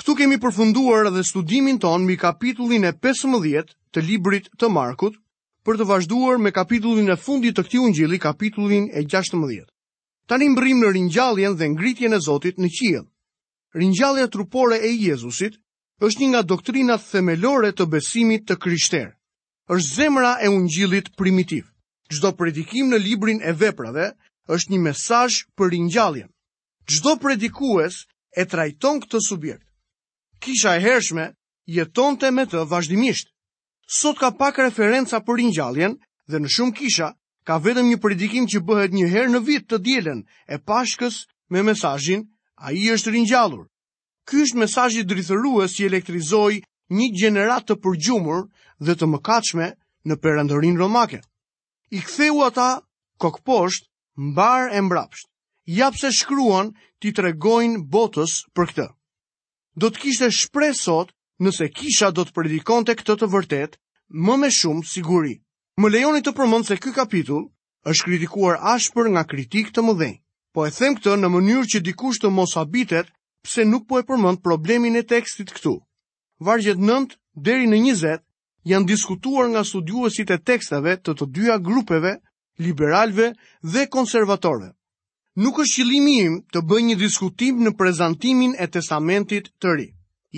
Këtu 0.00 0.16
kemi 0.18 0.40
përfunduar 0.44 1.10
dhe 1.12 1.24
studimin 1.28 1.78
ton 1.78 2.04
mi 2.06 2.16
kapitullin 2.16 2.84
e 2.84 2.92
15 3.06 3.68
të 3.92 4.04
librit 4.08 4.48
të 4.56 4.68
Markut 4.72 5.16
për 5.64 5.76
të 5.78 5.84
vazhduar 5.92 6.36
me 6.40 6.50
kapitullin 6.60 7.12
e 7.12 7.16
fundit 7.26 7.56
të 7.56 7.64
këti 7.68 7.78
unjili 7.88 8.18
kapitullin 8.24 8.88
e 9.00 9.04
16 9.04 9.66
tani 10.26 10.48
mbrim 10.50 10.80
në 10.82 10.88
rinjalljen 10.94 11.54
dhe 11.56 11.68
ngritjen 11.74 12.16
e 12.16 12.20
Zotit 12.20 12.56
në 12.58 12.70
qiell. 12.76 13.06
Rinjallja 13.76 14.26
trupore 14.32 14.78
e 14.82 14.90
Jezusit 14.94 15.58
është 16.02 16.22
një 16.22 16.28
nga 16.32 16.42
doktrinat 16.42 17.04
themelore 17.10 17.70
të 17.72 17.86
besimit 17.86 18.46
të 18.50 18.58
krishterë. 18.66 19.12
është 19.68 19.94
zemra 19.94 20.38
e 20.44 20.48
ungjillit 20.48 21.08
primitiv. 21.16 21.64
Çdo 22.14 22.30
predikim 22.36 22.86
në 22.86 22.98
librin 23.02 23.40
e 23.42 23.52
veprave 23.52 24.12
është 24.46 24.70
një 24.72 24.78
mesazh 24.82 25.38
për 25.56 25.70
ringjalljen. 25.70 26.28
Çdo 26.90 27.16
predikues 27.18 27.94
e 28.36 28.44
trajton 28.46 29.00
këtë 29.02 29.18
subjekt. 29.28 29.66
Kisha 30.42 30.76
e 30.76 30.80
hershme 30.80 31.34
jetonte 31.66 32.30
me 32.30 32.46
të 32.46 32.62
vazhdimisht. 32.70 33.26
Sot 33.98 34.18
ka 34.22 34.30
pak 34.30 34.58
referenca 34.58 35.18
për 35.26 35.36
ringjalljen 35.36 35.98
dhe 36.30 36.38
në 36.38 36.46
shumë 36.54 36.72
kisha 36.78 37.08
ka 37.46 37.56
vetëm 37.62 37.88
një 37.92 37.96
predikim 38.04 38.46
që 38.52 38.60
bëhet 38.68 38.94
një 38.98 39.08
herë 39.12 39.32
në 39.32 39.40
vit 39.48 39.66
të 39.70 39.78
dielën 39.88 40.22
e 40.50 40.56
Pashkës 40.70 41.18
me 41.54 41.62
mesazhin 41.68 42.24
A 42.66 42.70
i 42.72 42.82
është 42.92 43.12
ringjallur. 43.14 43.66
Ky 44.26 44.40
është 44.46 44.58
mesazhi 44.62 45.02
drithërues 45.10 45.74
që 45.76 45.86
elektrizoi 45.90 46.56
një 46.96 47.08
gjenerat 47.20 47.66
të 47.68 47.74
përgjumur 47.84 48.40
dhe 48.88 48.94
të 48.96 49.08
mëkatshme 49.12 49.66
në 50.08 50.16
perandorin 50.24 50.78
romake. 50.80 51.20
I 51.94 52.00
ktheu 52.08 52.40
ata 52.46 52.68
kokposht, 53.22 53.86
mbar 54.30 54.72
e 54.72 54.80
mbrapsht. 54.86 55.28
Ja 55.76 55.90
pse 55.92 56.08
shkruan 56.18 56.72
ti 56.98 57.12
tregojnë 57.18 57.84
botës 57.94 58.40
për 58.56 58.72
këtë. 58.72 58.88
Do 59.82 59.92
të 59.92 60.00
kishte 60.06 60.32
shpresë 60.40 60.80
sot 60.88 61.12
nëse 61.44 61.68
kisha 61.78 62.08
do 62.16 62.24
të 62.26 62.32
predikonte 62.40 62.96
këtë 62.98 63.18
të 63.22 63.30
vërtet 63.36 63.76
më 64.26 64.40
me 64.42 64.48
shumë 64.60 64.88
siguri. 64.96 65.34
Më 65.82 65.88
lejoni 65.92 66.20
të 66.26 66.32
përmend 66.36 66.64
se 66.66 66.76
ky 66.80 66.88
kapitull 66.96 67.42
është 67.92 68.06
kritikuar 68.08 68.54
ashpër 68.74 69.10
nga 69.12 69.24
kritikë 69.32 69.72
të 69.76 69.82
mëdhenj. 69.84 70.14
Po 70.56 70.64
e 70.64 70.70
them 70.76 70.94
këtë 70.96 71.14
në 71.20 71.28
mënyrë 71.32 71.64
që 71.72 71.80
dikush 71.88 72.20
të 72.22 72.30
mos 72.36 72.54
habitet 72.60 73.10
pse 73.44 73.66
nuk 73.68 73.84
po 73.90 73.98
e 74.00 74.04
përmend 74.08 74.40
problemin 74.46 74.94
e 74.96 75.02
tekstit 75.10 75.50
këtu. 75.56 75.74
Vargjet 76.48 76.78
9 76.86 77.18
deri 77.48 77.68
në 77.74 77.82
20 77.92 78.16
janë 78.72 78.88
diskutuar 78.94 79.50
nga 79.52 79.64
studiuesit 79.72 80.32
e 80.32 80.38
teksteve 80.50 80.94
të 80.96 81.14
të 81.18 81.28
dyja 81.38 81.56
grupeve, 81.68 82.12
liberalëve 82.66 83.28
dhe 83.74 83.82
konservatorëve. 83.98 84.70
Nuk 85.44 85.60
është 85.64 85.76
qëllimi 85.82 86.14
im 86.22 86.38
të 86.54 86.62
bëj 86.70 86.82
një 86.88 86.96
diskutim 87.04 87.60
në 87.66 87.74
prezantimin 87.82 88.54
e 88.64 88.70
Testamentit 88.78 89.52
të 89.60 89.74
Ri. 89.76 89.90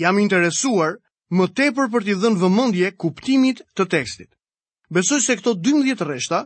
Jam 0.03 0.19
interesuar 0.25 0.97
më 1.31 1.47
tepër 1.61 1.87
për 1.95 2.07
të 2.09 2.17
dhënë 2.25 2.41
vëmendje 2.43 2.91
kuptimit 3.05 3.63
të 3.75 3.87
tekstit. 3.95 4.29
Besoj 4.89 5.21
se 5.21 5.35
këto 5.37 5.51
12 5.55 6.01
rreshta 6.01 6.37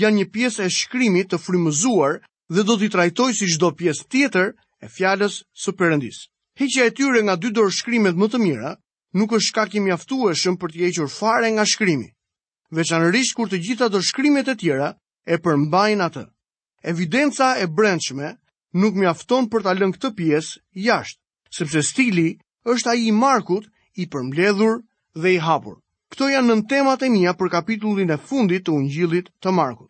janë 0.00 0.18
një 0.22 0.28
pjesë 0.32 0.62
e 0.66 0.70
shkrimit 0.72 1.28
të 1.32 1.38
frymëzuar 1.44 2.14
dhe 2.52 2.62
do 2.64 2.76
t'i 2.80 2.88
trajtoj 2.94 3.30
si 3.36 3.48
çdo 3.52 3.68
pjesë 3.76 4.06
tjetër 4.12 4.54
e 4.80 4.88
fjalës 4.88 5.34
së 5.64 5.74
Perëndis. 5.76 6.22
Heqja 6.56 6.86
e 6.88 6.94
tyre 6.96 7.20
nga 7.26 7.36
dy 7.36 7.50
dorë 7.52 7.74
shkrimet 7.78 8.16
më 8.16 8.28
të 8.32 8.40
mira 8.40 8.70
nuk 9.16 9.34
është 9.36 9.48
shkak 9.50 9.76
i 9.76 9.82
mjaftueshëm 9.84 10.56
për 10.62 10.72
të 10.72 10.80
hequr 10.86 11.10
fare 11.18 11.52
nga 11.52 11.66
shkrimi. 11.68 12.08
Veçanërisht 12.72 13.36
kur 13.36 13.52
të 13.52 13.60
gjitha 13.66 13.90
dorë 13.92 14.08
shkrimet 14.08 14.48
e 14.48 14.56
tjera 14.62 14.88
e 15.28 15.36
përmbajnë 15.44 16.06
atë. 16.08 16.24
Evidenca 16.92 17.54
e 17.60 17.68
brendshme 17.68 18.32
nuk 18.72 18.96
mjafton 19.02 19.52
për 19.52 19.68
ta 19.68 19.76
lënë 19.76 19.98
këtë 19.98 20.14
pjesë 20.20 20.64
jashtë, 20.88 21.20
sepse 21.58 21.84
stili 21.90 22.28
është 22.64 22.90
ai 22.94 23.04
i 23.12 23.12
markut 23.12 23.68
i 24.00 24.08
përmbledhur 24.08 24.80
dhe 25.20 25.36
i 25.36 25.38
hapur 25.44 25.81
këto 26.22 26.30
janë 26.30 26.52
në 26.54 26.64
temat 26.70 27.02
e 27.02 27.06
mia 27.10 27.32
për 27.34 27.48
kapitullin 27.50 28.10
e 28.14 28.16
fundit 28.30 28.62
të 28.62 28.70
Ungjillit 28.78 29.30
të 29.42 29.50
Markut. 29.54 29.88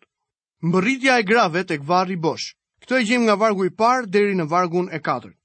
Mbëritja 0.65 1.19
e 1.21 1.25
grave 1.29 1.61
tek 1.69 1.83
varri 1.85 2.15
bosh. 2.17 2.55
Këto 2.81 2.95
e 2.97 3.03
gjem 3.05 3.27
nga 3.27 3.35
vargu 3.37 3.67
i 3.67 3.69
parë 3.79 4.09
deri 4.09 4.33
në 4.39 4.47
vargun 4.49 4.87
e 4.89 4.97
katërt. 5.05 5.37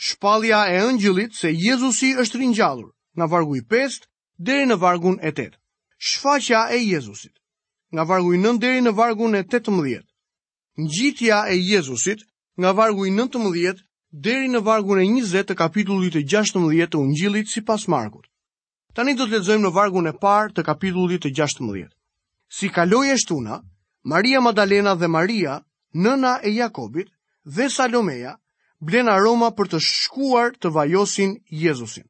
Shpallja 0.00 0.62
e 0.72 0.78
ëngjëllit 0.86 1.36
se 1.36 1.52
Jezusi 1.52 2.14
është 2.24 2.40
ringjallur, 2.40 2.88
nga 3.18 3.26
vargu 3.30 3.58
i 3.58 3.60
5 3.68 4.06
deri 4.48 4.70
në 4.70 4.78
vargun 4.80 5.20
e 5.20 5.28
8. 5.28 5.60
Shfaqja 6.08 6.60
e 6.72 6.80
Jezusit, 6.88 7.34
nga 7.92 8.02
vargu 8.08 8.32
i 8.32 8.40
9 8.40 8.62
deri 8.64 8.80
në 8.88 8.92
vargun 8.96 9.34
e 9.36 9.44
18. 9.52 10.06
Ngjitja 10.86 11.42
e 11.52 11.56
Jezusit, 11.68 12.24
nga 12.56 12.72
vargu 12.80 13.04
i 13.04 13.12
19 13.12 13.84
deri 14.10 14.48
në 14.56 14.64
vargun 14.64 15.02
e 15.02 15.04
20 15.10 15.44
të 15.50 15.54
kapitullit 15.60 16.16
të 16.16 16.24
16 16.32 16.88
të 16.96 16.96
Ungjillit 17.04 17.52
sipas 17.52 17.84
Markut. 17.92 18.27
Tani 18.98 19.12
do 19.14 19.28
të 19.30 19.36
lexojmë 19.38 19.62
në 19.62 19.70
vargun 19.74 20.08
e 20.10 20.10
parë 20.18 20.56
të 20.56 20.62
kapitullit 20.66 21.22
të 21.22 21.30
16. 21.38 21.84
Si 22.50 22.66
kaloi 22.74 23.12
e 23.12 23.14
shtuna, 23.22 23.60
Maria 24.12 24.40
Madalena 24.42 24.94
dhe 24.98 25.06
Maria, 25.16 25.52
nëna 25.94 26.32
e 26.42 26.50
Jakobit 26.56 27.12
dhe 27.58 27.68
Salomeja, 27.70 28.32
blen 28.80 29.06
aroma 29.12 29.52
për 29.60 29.70
të 29.72 29.80
shkuar 29.86 30.50
të 30.58 30.72
vajosin 30.80 31.36
Jezusin. 31.60 32.08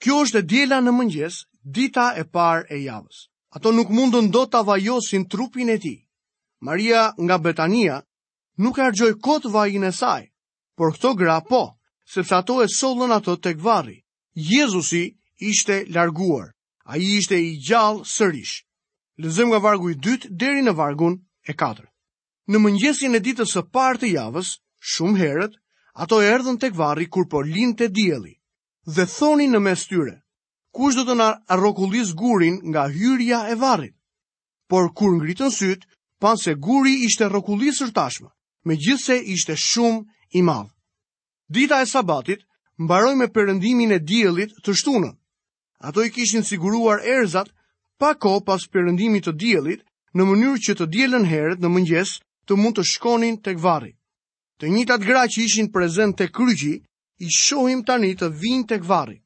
Kjo 0.00 0.22
është 0.24 0.40
e 0.40 0.46
djela 0.48 0.78
në 0.80 0.94
mëngjes, 1.00 1.42
dita 1.76 2.06
e 2.16 2.24
par 2.24 2.64
e 2.72 2.80
javës. 2.86 3.26
Ato 3.52 3.74
nuk 3.76 3.92
mundën 3.98 4.32
do 4.32 4.46
të 4.48 4.64
vajosin 4.70 5.28
trupin 5.28 5.68
e 5.68 5.76
ti. 5.84 5.94
Maria 6.64 7.10
nga 7.20 7.36
Betania 7.36 8.00
nuk 8.56 8.78
e 8.80 8.88
rgjoj 8.88 9.12
kot 9.28 9.44
vajin 9.52 9.84
e 9.84 9.92
saj, 10.00 10.24
por 10.72 10.96
këto 10.96 11.12
gra 11.20 11.36
po, 11.52 11.66
sepse 12.14 12.32
ato 12.40 12.62
e 12.64 12.68
solën 12.80 13.12
ato 13.20 13.36
të 13.36 13.58
varri. 13.60 14.00
Jezusi 14.32 15.10
ishte 15.38 15.86
larguar. 15.88 16.52
A 16.84 16.96
i 16.96 17.18
ishte 17.18 17.36
i 17.36 17.56
gjallë 17.66 18.04
sërish. 18.08 18.56
Lëzëm 19.22 19.50
nga 19.50 19.58
vargu 19.62 19.90
i 19.90 19.94
dytë 19.96 20.30
deri 20.40 20.62
në 20.64 20.72
vargun 20.78 21.18
e 21.42 21.52
katërt. 21.54 21.90
Në 22.48 22.58
mëngjesin 22.62 23.16
e 23.16 23.20
ditës 23.20 23.50
së 23.52 23.62
parë 23.76 23.98
të 24.00 24.10
javës, 24.14 24.50
shumë 24.92 25.18
herët, 25.20 25.52
ato 26.04 26.20
erdhën 26.24 26.56
tek 26.62 26.74
varri 26.78 27.06
kur 27.12 27.26
po 27.28 27.42
linte 27.44 27.88
dielli 27.92 28.32
dhe 28.94 29.04
thoni 29.16 29.44
në 29.50 29.58
mes 29.66 29.82
tyre: 29.84 30.14
"Kush 30.72 30.96
do 30.96 31.02
të 31.04 31.14
na 31.20 31.28
rrokullis 31.58 32.14
gurin 32.20 32.56
nga 32.70 32.86
hyrja 32.96 33.38
e 33.52 33.54
varrit?" 33.60 33.94
Por 34.70 34.88
kur 34.96 35.12
ngritën 35.18 35.50
syt, 35.52 35.84
pan 36.20 36.36
se 36.38 36.54
guri 36.54 37.04
ishte 37.06 37.28
rrokullisur 37.28 37.90
tashmë, 37.92 38.30
megjithse 38.68 39.14
ishte 39.34 39.54
shumë 39.68 40.06
i 40.38 40.42
madh. 40.48 40.72
Dita 41.52 41.82
e 41.82 41.86
Sabatit 41.86 42.40
mbaroi 42.84 43.16
me 43.18 43.26
perëndimin 43.28 43.92
e 43.92 44.00
diellit 44.10 44.50
të 44.64 44.70
shtunën. 44.78 45.14
Ato 45.80 46.02
i 46.04 46.10
kishin 46.10 46.42
siguruar 46.44 46.98
erzat 47.06 47.52
pa 48.02 48.10
ko 48.18 48.40
pas 48.42 48.66
përëndimit 48.74 49.28
të 49.28 49.32
djelit 49.38 49.84
në 50.18 50.24
mënyrë 50.26 50.62
që 50.68 50.74
të 50.80 50.86
djelen 50.94 51.26
herët 51.32 51.62
në 51.62 51.70
mëngjes 51.70 52.10
të 52.50 52.56
mund 52.58 52.78
të 52.80 52.84
shkonin 52.92 53.36
të 53.42 53.54
kvari. 53.60 53.92
Të 54.58 54.72
njëtat 54.74 55.04
gra 55.06 55.22
që 55.30 55.42
ishin 55.44 55.68
prezent 55.76 56.18
të 56.18 56.26
kryqi, 56.34 56.72
i 57.22 57.26
shohim 57.38 57.84
tani 57.86 58.10
të 58.18 58.30
vinë 58.42 58.66
të 58.72 58.78
kvari. 58.82 59.16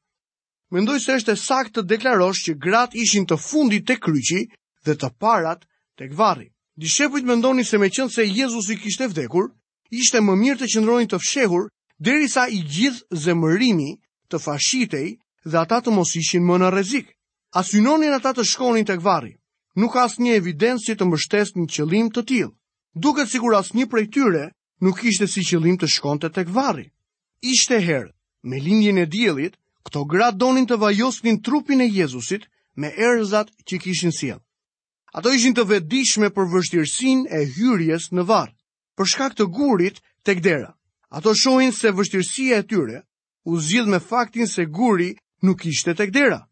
Mendoj 0.77 0.99
se 1.05 1.17
është 1.17 1.33
e 1.33 1.37
sakt 1.45 1.73
të 1.77 1.83
deklarosh 1.95 2.43
që 2.47 2.55
grat 2.67 2.95
ishin 3.01 3.25
të 3.29 3.39
fundit 3.47 3.87
të 3.89 3.97
kryqi 4.05 4.43
dhe 4.85 4.95
të 5.01 5.09
parat 5.25 5.65
të 5.97 6.13
kvari. 6.13 6.51
Dishepujt 6.85 7.25
mendoni 7.33 7.65
se 7.65 7.79
me 7.81 7.89
qëndë 7.89 8.13
se 8.19 8.29
Jezus 8.29 8.69
i 8.69 8.77
kishte 8.85 9.09
vdekur, 9.09 9.49
ishte 9.91 10.21
më 10.21 10.37
mirë 10.43 10.61
të 10.61 10.71
qëndrojnë 10.75 11.13
të 11.15 11.19
fshehur 11.25 11.69
derisa 12.01 12.45
i 12.53 12.61
gjithë 12.75 13.21
zemërimi 13.25 13.91
të 14.29 14.41
fashitej 14.49 15.15
dhe 15.45 15.59
ata 15.59 15.81
të 15.83 15.91
mos 15.93 16.15
ishin 16.17 16.45
më 16.47 16.59
në 16.59 16.69
rrezik. 16.71 17.09
A 17.53 17.63
synonin 17.63 18.15
ata 18.15 18.33
të 18.35 18.45
shkonin 18.49 18.87
tek 18.89 19.03
varri? 19.03 19.35
Nuk 19.77 19.93
ka 19.95 20.05
asnjë 20.07 20.37
evidencë 20.39 20.95
të 20.97 21.05
mbështesë 21.09 21.59
një 21.59 21.67
qëllim 21.75 22.09
të 22.13 22.23
tillë. 22.29 22.53
Duket 22.95 23.29
sikur 23.33 23.57
asnjë 23.57 23.87
prej 23.89 24.07
tyre 24.15 24.45
nuk 24.85 24.99
kishte 25.01 25.27
si 25.29 25.43
qëllim 25.45 25.79
të 25.81 25.89
shkonte 25.95 26.29
tek 26.33 26.49
varri. 26.49 26.87
Ishte 27.43 27.81
herë, 27.81 28.13
me 28.45 28.61
lindjen 28.61 28.99
e 28.99 29.07
diellit, 29.09 29.57
këto 29.85 30.05
gra 30.05 30.31
donin 30.31 30.67
të 30.69 30.77
vajosnin 30.79 31.41
trupin 31.43 31.81
e 31.81 31.89
Jezusit 31.91 32.47
me 32.77 32.93
erëzat 32.93 33.51
që 33.67 33.77
kishin 33.83 34.13
sjell. 34.15 34.41
Ato 35.13 35.33
ishin 35.33 35.55
të 35.57 35.65
vedishme 35.69 36.31
për 36.33 36.47
vështirësin 36.53 37.27
e 37.29 37.43
hyrjes 37.57 38.11
në 38.13 38.25
varr, 38.29 38.53
për 38.97 39.09
shkak 39.13 39.35
të 39.37 39.49
gurit 39.53 40.01
tek 40.25 40.41
dera. 40.41 40.73
Ato 41.13 41.35
shohin 41.37 41.73
se 41.73 41.93
vështirësia 41.93 42.63
e 42.63 42.67
tyre 42.69 43.03
u 43.45 43.59
zgjidh 43.61 43.89
me 43.93 44.01
faktin 44.01 44.47
se 44.49 44.65
guri 44.73 45.13
nuk 45.43 45.67
ishte 45.67 45.95
tek 45.95 46.13
dera. 46.15 46.47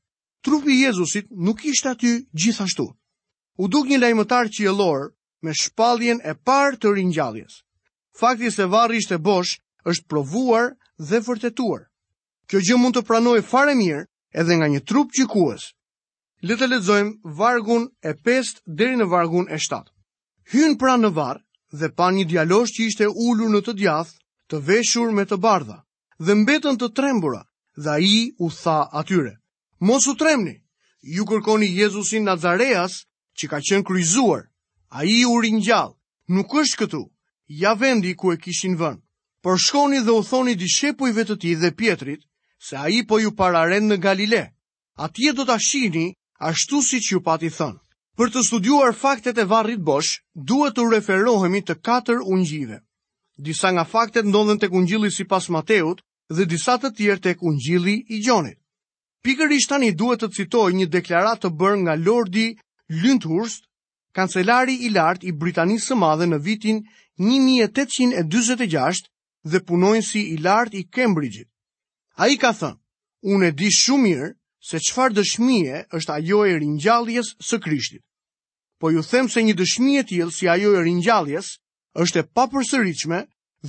Trupi 0.44 0.72
i 0.72 0.82
Jezusit 0.82 1.26
nuk 1.30 1.60
ishte 1.64 1.88
aty 1.90 2.26
gjithashtu. 2.34 2.86
U 3.62 3.68
duk 3.68 3.86
një 3.86 3.98
lajmëtar 4.00 4.48
qiellor 4.56 5.10
me 5.42 5.52
shpalljen 5.54 6.20
e 6.24 6.32
parë 6.46 6.78
të 6.80 6.92
ringjalljes. 6.96 7.60
Fakti 8.20 8.50
se 8.50 8.66
varri 8.72 8.98
ishte 9.02 9.18
bosh 9.18 9.58
është 9.84 10.08
provuar 10.08 10.72
dhe 10.98 11.20
vërtetuar. 11.26 11.82
Kjo 12.48 12.58
gjë 12.66 12.78
mund 12.80 12.96
të 12.96 13.04
pranojë 13.08 13.44
fare 13.50 13.74
mirë 13.78 14.06
edhe 14.40 14.56
nga 14.56 14.68
një 14.72 14.80
trup 14.88 15.12
gjikues. 15.16 15.70
Le 16.42 16.56
të 16.56 16.66
lexojmë 16.72 17.34
vargun 17.36 17.84
e 18.00 18.14
5 18.26 18.62
deri 18.80 18.96
në 18.96 19.06
vargun 19.12 19.46
e 19.52 19.60
7. 19.60 19.84
Hyn 20.52 20.78
pranë 20.80 21.06
në 21.06 21.12
varr 21.20 21.40
dhe 21.76 21.92
pa 21.94 22.08
një 22.10 22.24
djalosh 22.30 22.72
që 22.76 22.88
ishte 22.88 23.06
ulur 23.12 23.52
në 23.52 23.60
të 23.62 23.76
djathtë, 23.76 24.18
të 24.50 24.58
veshur 24.66 25.12
me 25.14 25.22
të 25.30 25.36
bardha, 25.38 25.84
dhe 26.18 26.34
mbetën 26.34 26.80
të 26.80 26.88
trembura, 26.96 27.44
dhe 27.76 28.00
i 28.02 28.32
u 28.38 28.50
tha 28.50 28.88
atyre. 28.92 29.36
Mos 29.80 30.06
u 30.06 30.14
tremni, 30.16 30.62
ju 31.02 31.24
kërkoni 31.26 31.68
Jezusin 31.76 32.24
Nazareas 32.26 33.04
që 33.38 33.48
ka 33.50 33.58
qenë 33.60 33.86
kryzuar, 33.86 34.42
a 34.90 35.04
i 35.04 35.22
u 35.24 35.38
rinjallë, 35.40 35.96
nuk 36.34 36.54
është 36.54 36.76
këtu, 36.84 37.02
ja 37.62 37.72
vendi 37.74 38.14
ku 38.16 38.32
e 38.32 38.36
kishin 38.38 38.76
vënë. 38.76 39.00
Por 39.42 39.56
shkoni 39.58 39.98
dhe 40.04 40.12
u 40.12 40.22
thoni 40.22 40.54
di 40.54 40.68
shepujve 40.68 41.24
të 41.26 41.36
ti 41.40 41.54
dhe 41.56 41.72
pjetrit, 41.76 42.20
se 42.60 42.76
a 42.76 42.88
i 42.92 43.06
po 43.08 43.18
ju 43.18 43.32
pararen 43.36 43.88
në 43.88 43.96
Galile, 44.02 44.42
atje 45.00 45.32
do 45.32 45.42
të 45.48 45.54
ashini 45.56 46.06
ashtu 46.38 46.82
si 46.84 46.98
që 47.00 47.12
ju 47.14 47.20
pati 47.24 47.48
thënë. 47.48 47.80
Për 48.20 48.28
të 48.30 48.42
studuar 48.44 48.92
faktet 48.92 49.38
e 49.38 49.46
varrit 49.48 49.80
bosh, 49.80 50.20
duhet 50.34 50.76
të 50.76 50.84
referohemi 50.92 51.60
të 51.64 51.78
katër 51.80 52.20
ungjive. 52.20 52.82
Disa 53.40 53.70
nga 53.72 53.84
faktet 53.88 54.28
ndodhen 54.28 54.60
të 54.60 54.68
këngjili 54.68 55.08
si 55.10 55.24
pas 55.24 55.48
Mateut, 55.48 56.04
dhe 56.30 56.46
disa 56.50 56.76
të 56.78 56.90
tjerë 56.96 57.22
tek 57.24 57.42
Ungjilli 57.42 57.96
i 58.14 58.20
Gjonit. 58.22 58.56
Pikërisht 59.24 59.68
tani 59.70 59.90
duhet 59.98 60.22
të 60.22 60.28
citoj 60.36 60.70
një 60.72 60.86
deklaratë 60.94 61.42
të 61.46 61.50
bërë 61.60 61.80
nga 61.82 61.94
Lordi 62.06 62.46
Lyndhurst, 63.02 63.66
kancelari 64.16 64.78
i 64.86 64.92
lartë 64.94 65.28
i 65.28 65.34
Britanisë 65.36 65.90
së 65.90 65.98
Madhe 66.00 66.28
në 66.30 66.38
vitin 66.46 66.78
1846 67.20 69.10
dhe 69.50 69.60
punonjësi 69.68 70.22
i 70.32 70.38
lartë 70.46 70.78
i 70.80 70.84
Cambridge-it. 70.94 71.48
Ai 72.16 72.36
ka 72.36 72.52
thënë 72.60 72.78
Unë 73.20 73.50
e 73.50 73.52
di 73.60 73.66
shumë 73.68 74.02
mirë 74.06 74.28
se 74.64 74.78
çfarë 74.80 75.14
dëshmie 75.18 75.82
është 75.98 76.14
ajo 76.14 76.38
e 76.48 76.54
ringjalljes 76.56 77.34
së 77.44 77.58
Krishtit. 77.60 78.00
Po 78.80 78.88
ju 78.90 79.02
them 79.04 79.28
se 79.28 79.42
një 79.44 79.58
dëshmi 79.58 79.98
e 80.00 80.06
tillë 80.08 80.32
si 80.32 80.48
ajo 80.48 80.72
e 80.72 80.80
ringjalljes 80.86 81.50
është 82.00 82.22
e 82.22 82.26
papërsëritshme 82.36 83.18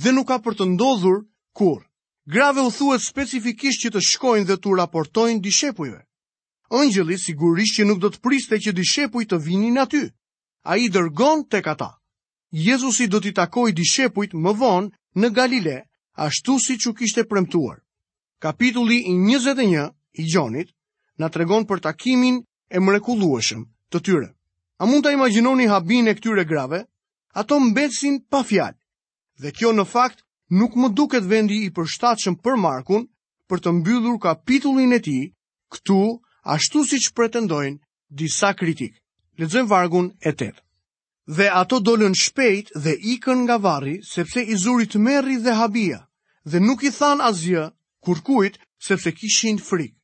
dhe 0.02 0.12
nuk 0.16 0.30
ka 0.32 0.38
për 0.46 0.56
të 0.56 0.70
ndodhur 0.72 1.18
kurrë 1.58 1.84
grave 2.26 2.60
u 2.60 2.70
thuet 2.70 3.02
specifikisht 3.02 3.82
që 3.82 3.90
të 3.92 4.00
shkojnë 4.04 4.46
dhe 4.46 4.56
të 4.62 4.76
raportojnë 4.78 5.40
dishepujve. 5.42 6.00
Ëngjëlli 6.72 7.18
sigurisht 7.18 7.76
që 7.78 7.84
nuk 7.88 7.98
do 8.00 8.08
të 8.10 8.22
priste 8.22 8.56
që 8.62 8.72
dishepujt 8.72 9.30
të 9.32 9.38
vinin 9.44 9.78
aty. 9.78 10.08
A 10.62 10.76
i 10.78 10.86
dërgon 10.88 11.42
të 11.50 11.62
kata. 11.66 11.90
Jezusi 12.52 13.08
do 13.10 13.20
t'i 13.20 13.32
takoj 13.34 13.72
dishepujt 13.72 14.34
më 14.38 14.52
vonë 14.60 14.92
në 15.18 15.28
Galile, 15.34 15.78
ashtu 16.14 16.58
si 16.60 16.78
që 16.78 16.94
kishte 16.94 17.24
premtuar. 17.28 17.82
Kapitulli 18.40 19.02
21 19.08 19.90
i 20.18 20.26
Gjonit 20.32 20.68
në 21.18 21.30
tregon 21.32 21.66
për 21.68 21.80
takimin 21.84 22.40
e 22.70 22.80
mrekulueshëm 22.80 23.66
të 23.92 23.98
tyre. 24.00 24.30
A 24.78 24.86
mund 24.86 25.04
të 25.04 25.12
imaginoni 25.14 25.66
habin 25.70 26.08
e 26.08 26.14
këtyre 26.14 26.44
grave? 26.48 26.84
Ato 27.34 27.58
mbetsin 27.60 28.20
pa 28.30 28.42
fjalë. 28.42 28.78
Dhe 29.42 29.52
kjo 29.56 29.72
në 29.72 29.84
fakt 29.88 30.21
nuk 30.52 30.74
më 30.76 30.88
duket 31.00 31.24
vendi 31.32 31.56
i 31.64 31.70
përshtatshëm 31.76 32.34
për 32.44 32.58
Markun 32.60 33.06
për 33.48 33.62
të 33.64 33.70
mbyllur 33.78 34.18
kapitullin 34.20 34.92
e 34.92 34.98
tij 35.06 35.22
këtu 35.72 35.96
ashtu 36.54 36.82
siç 36.90 37.08
pretendojnë 37.16 37.80
disa 38.20 38.50
kritik. 38.60 38.98
Lexojmë 39.40 39.70
vargun 39.72 40.10
e 40.20 40.32
8. 40.32 40.52
Dhe 41.36 41.46
ato 41.60 41.78
dolën 41.80 42.12
shpejt 42.24 42.74
dhe 42.84 42.92
ikën 43.14 43.38
nga 43.46 43.56
varri 43.64 43.96
sepse 44.12 44.42
i 44.52 44.56
zuri 44.64 44.86
tmerri 44.92 45.36
dhe 45.40 45.56
habia 45.56 45.98
dhe 46.50 46.58
nuk 46.60 46.82
i 46.82 46.90
than 46.98 47.22
asgjë 47.30 47.64
kurkuit 48.04 48.58
sepse 48.88 49.10
kishin 49.18 49.56
frikë. 49.56 49.96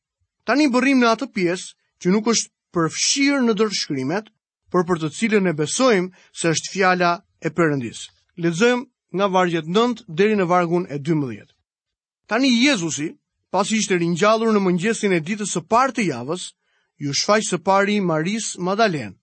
Tani 0.47 0.65
bërim 0.73 1.03
në 1.03 1.13
atë 1.13 1.27
pjesë 1.35 1.69
që 2.01 2.07
nuk 2.13 2.31
është 2.33 2.49
përfshirë 2.73 3.41
në 3.45 3.53
dërshkrimet, 3.61 4.25
për 4.71 4.81
për 4.87 4.97
të 5.01 5.09
cilën 5.17 5.49
e 5.51 5.53
besojmë 5.61 6.09
se 6.39 6.45
është 6.55 6.71
fjala 6.73 7.11
e 7.45 7.49
përëndis. 7.57 7.99
Lezëm 8.41 8.87
nga 9.15 9.27
vargjet 9.27 9.65
9 9.67 10.03
deri 10.07 10.35
në 10.37 10.45
vargun 10.49 10.85
e 10.89 10.97
12. 10.99 11.45
Tani 12.27 12.49
Jezusi, 12.65 13.09
pasi 13.51 13.77
ishte 13.81 13.97
ringjallur 13.97 14.53
në 14.53 14.59
mëngjesin 14.61 15.13
e 15.17 15.21
ditës 15.25 15.53
së 15.55 15.63
parë 15.73 15.95
të 15.97 16.05
javës, 16.11 16.43
ju 17.01 17.13
shfaq 17.13 17.43
së 17.47 17.57
pari 17.65 17.99
Maris 18.01 18.51
Madalen, 18.57 19.15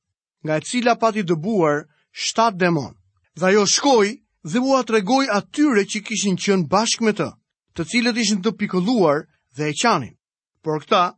nga 0.45 0.57
e 0.59 0.65
cila 0.67 0.95
pati 0.99 1.23
dëbuar 1.23 1.85
shtat 2.11 2.57
demon. 2.59 2.95
Dhe 3.39 3.45
ajo 3.53 3.67
shkoi 3.67 4.11
dhe 4.53 4.59
u 4.59 4.75
atregoi 4.77 5.29
atyre 5.39 5.85
që 5.85 5.99
kishin 6.07 6.37
qënë 6.41 6.69
bashkë 6.73 7.05
me 7.05 7.13
të, 7.13 7.29
të 7.77 7.83
cilët 7.91 8.17
ishin 8.19 8.43
të 8.43 8.57
pikëlluar 8.59 9.19
dhe 9.57 9.71
e 9.71 9.75
qanin. 9.81 10.15
Por 10.65 10.83
këta, 10.83 11.15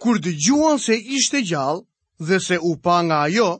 kur 0.00 0.16
dëgjuan 0.24 0.78
se 0.80 0.94
ishte 1.18 1.42
gjallë 1.42 1.84
dhe 2.28 2.38
se 2.40 2.56
u 2.64 2.76
pa 2.82 3.02
nga 3.04 3.20
ajo, 3.28 3.50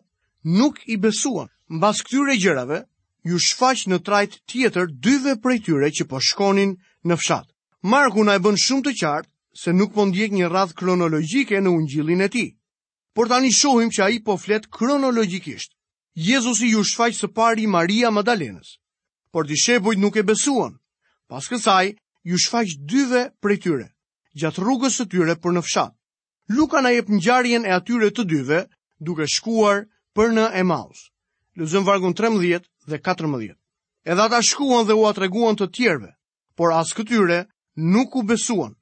nuk 0.44 0.80
i 0.88 0.96
besuan. 0.96 1.48
Mbas 1.76 2.00
këtyre 2.06 2.36
gjërave, 2.40 2.78
ju 3.26 3.38
shfaq 3.42 3.80
në 3.90 3.98
trajt 4.06 4.34
tjetër 4.50 4.86
dyve 5.02 5.34
prej 5.42 5.58
tyre 5.66 5.90
që 5.90 6.04
po 6.10 6.20
shkonin 6.22 6.76
në 7.06 7.16
fshat. 7.18 7.46
Marku 7.82 8.22
na 8.24 8.38
e 8.38 8.40
bën 8.44 8.54
shumë 8.58 8.84
të 8.86 8.92
qartë 9.00 9.30
se 9.62 9.72
nuk 9.74 9.90
po 9.94 10.06
ndjek 10.06 10.30
një 10.36 10.46
radh 10.50 10.74
kronologjike 10.78 11.58
në 11.58 11.70
ungjillin 11.78 12.22
e 12.22 12.28
tij. 12.28 12.50
Por 13.14 13.26
tani 13.28 13.50
shohim 13.52 13.90
që 13.90 14.00
ai 14.06 14.16
po 14.22 14.36
flet 14.38 14.70
kronologjikisht. 14.70 15.74
Jezusi 16.14 16.70
ju 16.72 16.84
shfaq 16.86 17.12
së 17.18 17.28
pari 17.34 17.66
Maria 17.66 18.10
Madalenës. 18.14 18.78
Por 19.32 19.44
dishepujt 19.46 19.98
nuk 19.98 20.16
e 20.16 20.22
besuan. 20.22 20.78
Pas 21.28 21.44
kësaj, 21.50 21.96
ju 22.28 22.36
shfaq 22.38 22.78
dyve 22.88 23.30
prej 23.42 23.58
tyre 23.66 23.88
gjatë 24.38 24.60
rrugës 24.60 24.94
së 25.00 25.04
tyre 25.10 25.34
për 25.40 25.54
në 25.56 25.60
fshat. 25.66 25.92
Luka 26.54 26.78
na 26.84 26.90
jep 26.94 27.08
ngjarjen 27.10 27.64
e 27.66 27.72
atyre 27.74 28.10
të 28.14 28.22
dyve 28.28 28.60
duke 29.02 29.24
shkuar 29.26 29.86
për 30.14 30.36
në 30.36 30.44
Emaus. 30.62 31.08
Lëzëm 31.56 31.86
vargun 31.88 32.12
13 32.14 32.68
dhe 32.88 32.98
14. 33.02 33.56
Edhe 34.04 34.22
ata 34.22 34.42
shkuan 34.42 34.86
dhe 34.86 34.94
u 34.94 35.02
atreguan 35.10 35.56
të 35.58 35.66
tjerëve, 35.76 36.10
por 36.56 36.72
as 36.72 36.94
këtyre 36.96 37.46
nuk 37.76 38.16
u 38.16 38.22
besuan. 38.22 38.74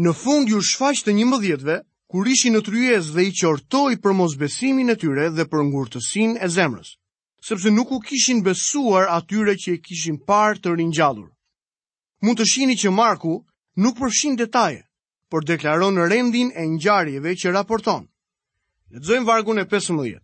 Në 0.00 0.12
fund 0.16 0.48
ju 0.48 0.60
shfaq 0.64 1.04
të 1.04 1.12
një 1.18 1.26
mëdhjetve, 1.32 1.74
kur 2.10 2.26
ishi 2.26 2.50
në 2.50 2.60
tryez 2.66 3.12
dhe 3.14 3.24
i 3.28 3.32
qortoj 3.36 3.94
për 4.02 4.12
mosbesimin 4.18 4.90
e 4.90 4.96
tyre 4.98 5.28
dhe 5.36 5.44
për 5.50 5.60
ngurëtësin 5.68 6.38
e 6.44 6.48
zemrës, 6.50 6.96
sepse 7.44 7.70
nuk 7.70 7.92
u 7.94 8.00
kishin 8.02 8.42
besuar 8.46 9.06
atyre 9.16 9.54
që 9.62 9.76
e 9.76 9.80
kishin 9.86 10.18
par 10.26 10.58
të 10.58 10.74
rinjallur. 10.80 11.30
Mund 12.24 12.38
të 12.40 12.44
shini 12.50 12.74
që 12.80 12.90
Marku 12.90 13.44
nuk 13.76 13.98
përshin 14.00 14.38
detaje, 14.38 14.82
por 15.30 15.44
deklaron 15.44 15.98
rendin 16.10 16.50
e 16.54 16.62
njarjeve 16.66 17.34
që 17.40 17.52
raporton. 17.52 18.08
Në 18.90 18.98
të 19.02 19.06
zëjmë 19.10 19.28
vargun 19.28 19.58
e 19.58 19.66
15. 19.68 20.18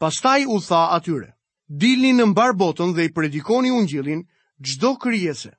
Pastaj 0.00 0.44
u 0.52 0.58
tha 0.66 0.82
atyre, 0.98 1.35
dilni 1.68 2.12
në 2.14 2.26
mbar 2.30 2.52
botën 2.54 2.92
dhe 2.94 3.06
i 3.08 3.12
predikoni 3.12 3.70
ungjillin 3.70 4.24
çdo 4.66 4.94
krijese. 5.02 5.52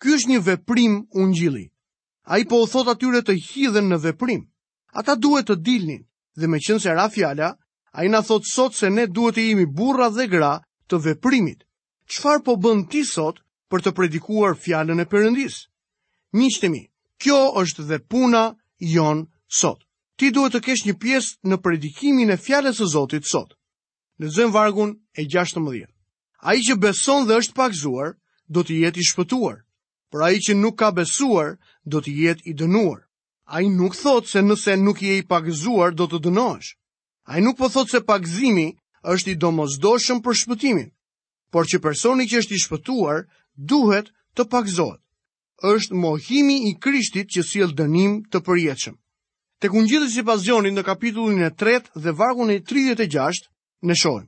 Ky 0.00 0.16
është 0.16 0.30
një 0.32 0.40
veprim 0.46 0.94
ungjilli. 1.12 1.66
Ai 2.24 2.44
po 2.48 2.56
u 2.64 2.68
thot 2.68 2.88
atyre 2.88 3.20
të 3.22 3.34
hidhen 3.36 3.90
në 3.92 3.98
veprim. 4.00 4.46
Ata 4.96 5.14
duhet 5.20 5.48
të 5.50 5.58
dilnin 5.60 6.06
dhe 6.40 6.46
me 6.48 6.58
qënë 6.58 6.80
se 6.80 6.94
ra 6.96 7.08
fjala, 7.12 7.50
a 7.92 8.04
i 8.04 8.08
na 8.08 8.22
thot 8.24 8.46
sot 8.48 8.74
se 8.74 8.90
ne 8.90 9.04
duhet 9.06 9.36
të 9.36 9.44
jemi 9.48 9.66
burra 9.66 10.08
dhe 10.08 10.26
gra 10.30 10.58
të 10.88 10.96
veprimit. 11.04 11.64
Qfar 12.08 12.40
po 12.44 12.56
bën 12.56 12.86
ti 12.90 13.04
sot 13.04 13.44
për 13.70 13.84
të 13.84 13.92
predikuar 13.94 14.56
fjallën 14.56 15.00
e 15.00 15.06
përëndis? 15.12 15.68
Mishtemi, 16.32 16.88
kjo 17.20 17.40
është 17.60 17.84
dhe 17.90 18.00
puna 18.08 18.56
jonë 18.80 19.28
sot. 19.60 19.84
Ti 20.16 20.32
duhet 20.32 20.56
të 20.56 20.64
kesh 20.64 20.86
një 20.88 20.96
pjesë 20.96 21.36
në 21.50 21.60
predikimin 21.62 22.32
e 22.32 22.36
fjallës 22.40 22.80
e 22.80 22.88
Zotit 22.88 23.26
sot 23.28 23.56
lexojmë 24.20 24.52
vargun 24.52 24.90
e 25.16 25.24
16. 25.24 25.86
Ai 26.48 26.58
që 26.66 26.74
beson 26.82 27.24
dhe 27.28 27.34
është 27.40 27.56
pagzuar, 27.60 28.08
do 28.54 28.60
të 28.66 28.74
jetë 28.84 29.00
i 29.00 29.06
shpëtuar. 29.10 29.56
Por 30.12 30.20
ai 30.26 30.36
që 30.44 30.52
nuk 30.56 30.76
ka 30.80 30.88
besuar, 30.98 31.48
do 31.90 31.98
të 32.04 32.10
jetë 32.22 32.44
i 32.50 32.56
dënuar. 32.60 33.00
Ai 33.54 33.64
nuk 33.80 33.92
thot 34.02 34.24
se 34.30 34.40
nëse 34.42 34.74
nuk 34.78 34.98
je 35.04 35.14
i 35.20 35.26
pagzuar 35.32 35.90
do 35.98 36.06
të 36.10 36.18
dënohesh. 36.26 36.70
Ai 37.32 37.40
nuk 37.42 37.56
po 37.58 37.66
thot 37.72 37.88
se 37.90 38.00
pagzimi 38.10 38.68
është 39.12 39.30
i 39.34 39.40
domosdoshëm 39.44 40.18
për 40.24 40.36
shpëtimin, 40.44 40.88
por 41.52 41.64
që 41.70 41.80
personi 41.82 42.26
që 42.30 42.40
është 42.42 42.54
i 42.56 42.62
shpëtuar 42.64 43.18
duhet 43.72 44.10
të 44.36 44.42
pagzohet. 44.52 45.00
Është 45.72 45.94
mohimi 46.04 46.56
i 46.70 46.76
Krishtit 46.82 47.28
që 47.34 47.42
sjell 47.50 47.72
dënim 47.80 48.20
të 48.32 48.38
përjetshëm. 48.46 48.96
Tek 49.60 49.74
ungjillës 49.76 50.14
sipas 50.16 50.40
Jonit 50.46 50.72
në 50.74 50.84
kapitullin 50.88 51.42
e 51.44 51.50
3 51.62 51.92
dhe 52.04 52.14
vargun 52.20 52.50
e 52.54 52.62
36 52.70 53.50
në 53.88 53.94
shojmë. 54.00 54.26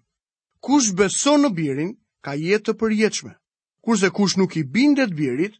Kush 0.66 0.92
beson 0.98 1.42
në 1.44 1.50
birin, 1.56 1.90
ka 2.24 2.34
jetë 2.38 2.64
të 2.72 2.78
përjetëshme. 2.80 3.32
Kurse 3.82 4.10
kush 4.14 4.36
nuk 4.38 4.54
i 4.56 4.62
bindet 4.76 5.14
birit, 5.18 5.54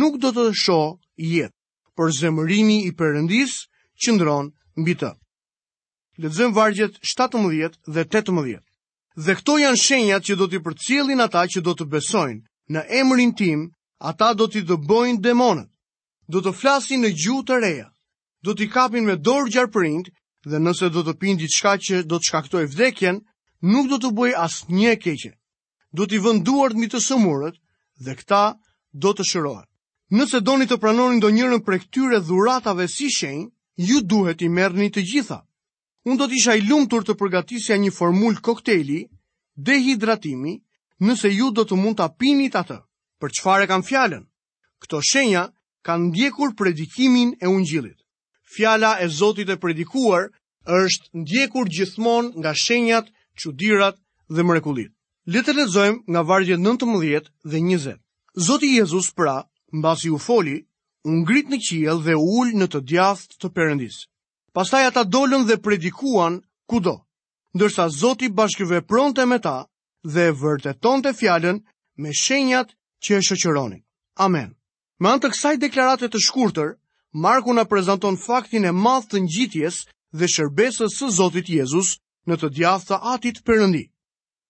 nuk 0.00 0.18
do 0.22 0.30
të 0.36 0.44
sho 0.62 0.80
jetë, 1.16 1.54
për 1.96 2.10
zemërimi 2.18 2.76
i 2.84 2.92
përëndis 2.98 3.54
që 4.02 4.14
ndronë 4.16 4.52
mbi 4.82 4.94
të. 5.00 5.10
Letëzëm 6.22 6.52
vargjet 6.56 6.98
17 7.08 7.78
dhe 7.94 8.04
18. 8.12 8.60
Dhe 9.24 9.32
këto 9.38 9.56
janë 9.62 9.80
shenjat 9.84 10.22
që 10.26 10.34
do 10.38 10.46
t'i 10.50 10.60
përcjelin 10.66 11.22
ata 11.24 11.46
që 11.50 11.62
do 11.64 11.72
të 11.74 11.86
besojnë 11.90 12.42
në 12.74 12.82
emërin 13.00 13.32
tim, 13.38 13.64
ata 14.10 14.34
do 14.38 14.46
t'i 14.50 14.60
dëbojnë 14.68 15.22
demonët, 15.24 15.70
do 16.28 16.42
të 16.42 16.52
flasin 16.60 17.00
në 17.02 17.10
gjuhë 17.22 17.46
të 17.48 17.58
reja, 17.64 17.88
do 18.44 18.54
t'i 18.54 18.66
kapin 18.74 19.06
me 19.08 19.14
dorë 19.16 19.50
gjarë 19.54 19.72
përindë, 19.74 20.10
dhe 20.50 20.60
nëse 20.60 20.88
do 20.92 21.02
të 21.04 21.14
pinë 21.20 21.40
diçka 21.42 21.74
që 21.86 22.02
do 22.08 22.18
të 22.20 22.28
shkaktoj 22.28 22.64
vdekjen, 22.72 23.20
nuk 23.70 23.88
do 23.92 23.96
të 24.02 24.10
bëj 24.16 24.32
asnjë 24.44 24.94
keqje. 25.00 25.30
Do 25.94 26.06
t'i 26.10 26.18
vënë 26.20 26.44
duart 26.44 26.76
mbi 26.76 26.88
të 26.92 27.00
sëmurët 27.06 27.56
dhe 28.04 28.12
këta 28.18 28.42
do 28.92 29.12
të 29.14 29.24
shërohen. 29.30 29.68
Nëse 30.14 30.40
doni 30.44 30.66
të 30.68 30.76
pranoni 30.82 31.16
ndonjërin 31.18 31.62
prej 31.64 31.80
këtyre 31.86 32.18
dhuratave 32.28 32.88
si 32.90 33.08
shenjë, 33.14 33.48
ju 33.88 34.02
duhet 34.04 34.42
i 34.44 34.48
merrni 34.48 34.90
të 34.92 35.02
gjitha. 35.10 35.40
Unë 36.04 36.18
do 36.20 36.26
t'isha 36.30 36.52
i 36.58 36.66
lumtur 36.68 37.02
të 37.06 37.16
përgatisja 37.18 37.78
një 37.80 37.90
formulë 37.96 38.42
kokteili 38.44 39.00
dehidratimi 39.56 40.52
nëse 41.08 41.30
ju 41.32 41.48
do 41.56 41.64
të 41.64 41.74
mund 41.80 41.96
ta 41.98 42.10
pini 42.12 42.50
atë. 42.52 42.78
Për 43.20 43.30
çfarë 43.38 43.66
kam 43.70 43.82
fjalën? 43.82 44.22
Këto 44.82 45.00
shenja 45.00 45.48
kanë 45.86 46.10
ndjekur 46.12 46.52
predikimin 46.58 47.38
e 47.40 47.46
ungjillit 47.48 48.03
fjala 48.54 48.92
e 49.02 49.06
Zotit 49.18 49.48
e 49.48 49.56
predikuar 49.64 50.22
është 50.82 51.06
ndjekur 51.22 51.66
gjithmonë 51.74 52.30
nga 52.40 52.52
shenjat, 52.64 53.06
qudirat 53.40 53.96
dhe 54.34 54.42
mrekullit. 54.48 54.92
Le 55.32 55.40
të 55.44 55.52
lexojmë 55.58 56.02
nga 56.12 56.22
vargje 56.30 56.56
19 56.60 57.28
dhe 57.50 57.58
20. 57.58 57.98
Zoti 58.46 58.68
Jezusi 58.76 59.12
pra, 59.18 59.36
mbasi 59.78 60.08
u 60.10 60.18
foli, 60.26 60.56
u 61.04 61.10
ngrit 61.20 61.46
në 61.50 61.58
qiel 61.66 61.98
dhe 62.06 62.14
u 62.14 62.26
ul 62.40 62.48
në 62.58 62.66
të 62.72 62.80
djathtë 62.90 63.36
të 63.42 63.48
përëndis. 63.56 63.96
Pastaj 64.56 64.84
ata 64.88 65.02
dolën 65.14 65.44
dhe 65.48 65.60
predikuan 65.64 66.34
kudo, 66.70 66.96
ndërsa 67.56 67.84
Zoti 68.00 68.28
bashkëvepronte 68.38 69.22
me 69.30 69.38
ta 69.44 69.58
dhe 70.14 70.26
vërtetonte 70.40 71.10
fjalën 71.20 71.56
me 72.02 72.10
shenjat 72.22 72.68
që 73.04 73.10
e 73.18 73.24
shoqëronin. 73.28 73.82
Amen. 74.26 74.50
Me 75.00 75.08
antë 75.12 75.32
kësaj 75.34 75.56
deklarate 75.64 76.06
të 76.08 76.18
shkurtër, 76.26 76.70
Marku 77.16 77.52
na 77.52 77.64
prezanton 77.64 78.16
faktin 78.26 78.64
e 78.66 78.72
madh 78.72 79.04
të 79.06 79.20
ngjitjes 79.22 79.76
dhe 80.18 80.26
shërbesës 80.34 80.96
së 80.98 81.06
Zotit 81.14 81.46
Jezus 81.48 81.92
në 82.26 82.38
të 82.42 82.48
djathtë 82.56 82.88
të 82.90 82.98
Atit 83.14 83.38
Perëndi. 83.46 83.84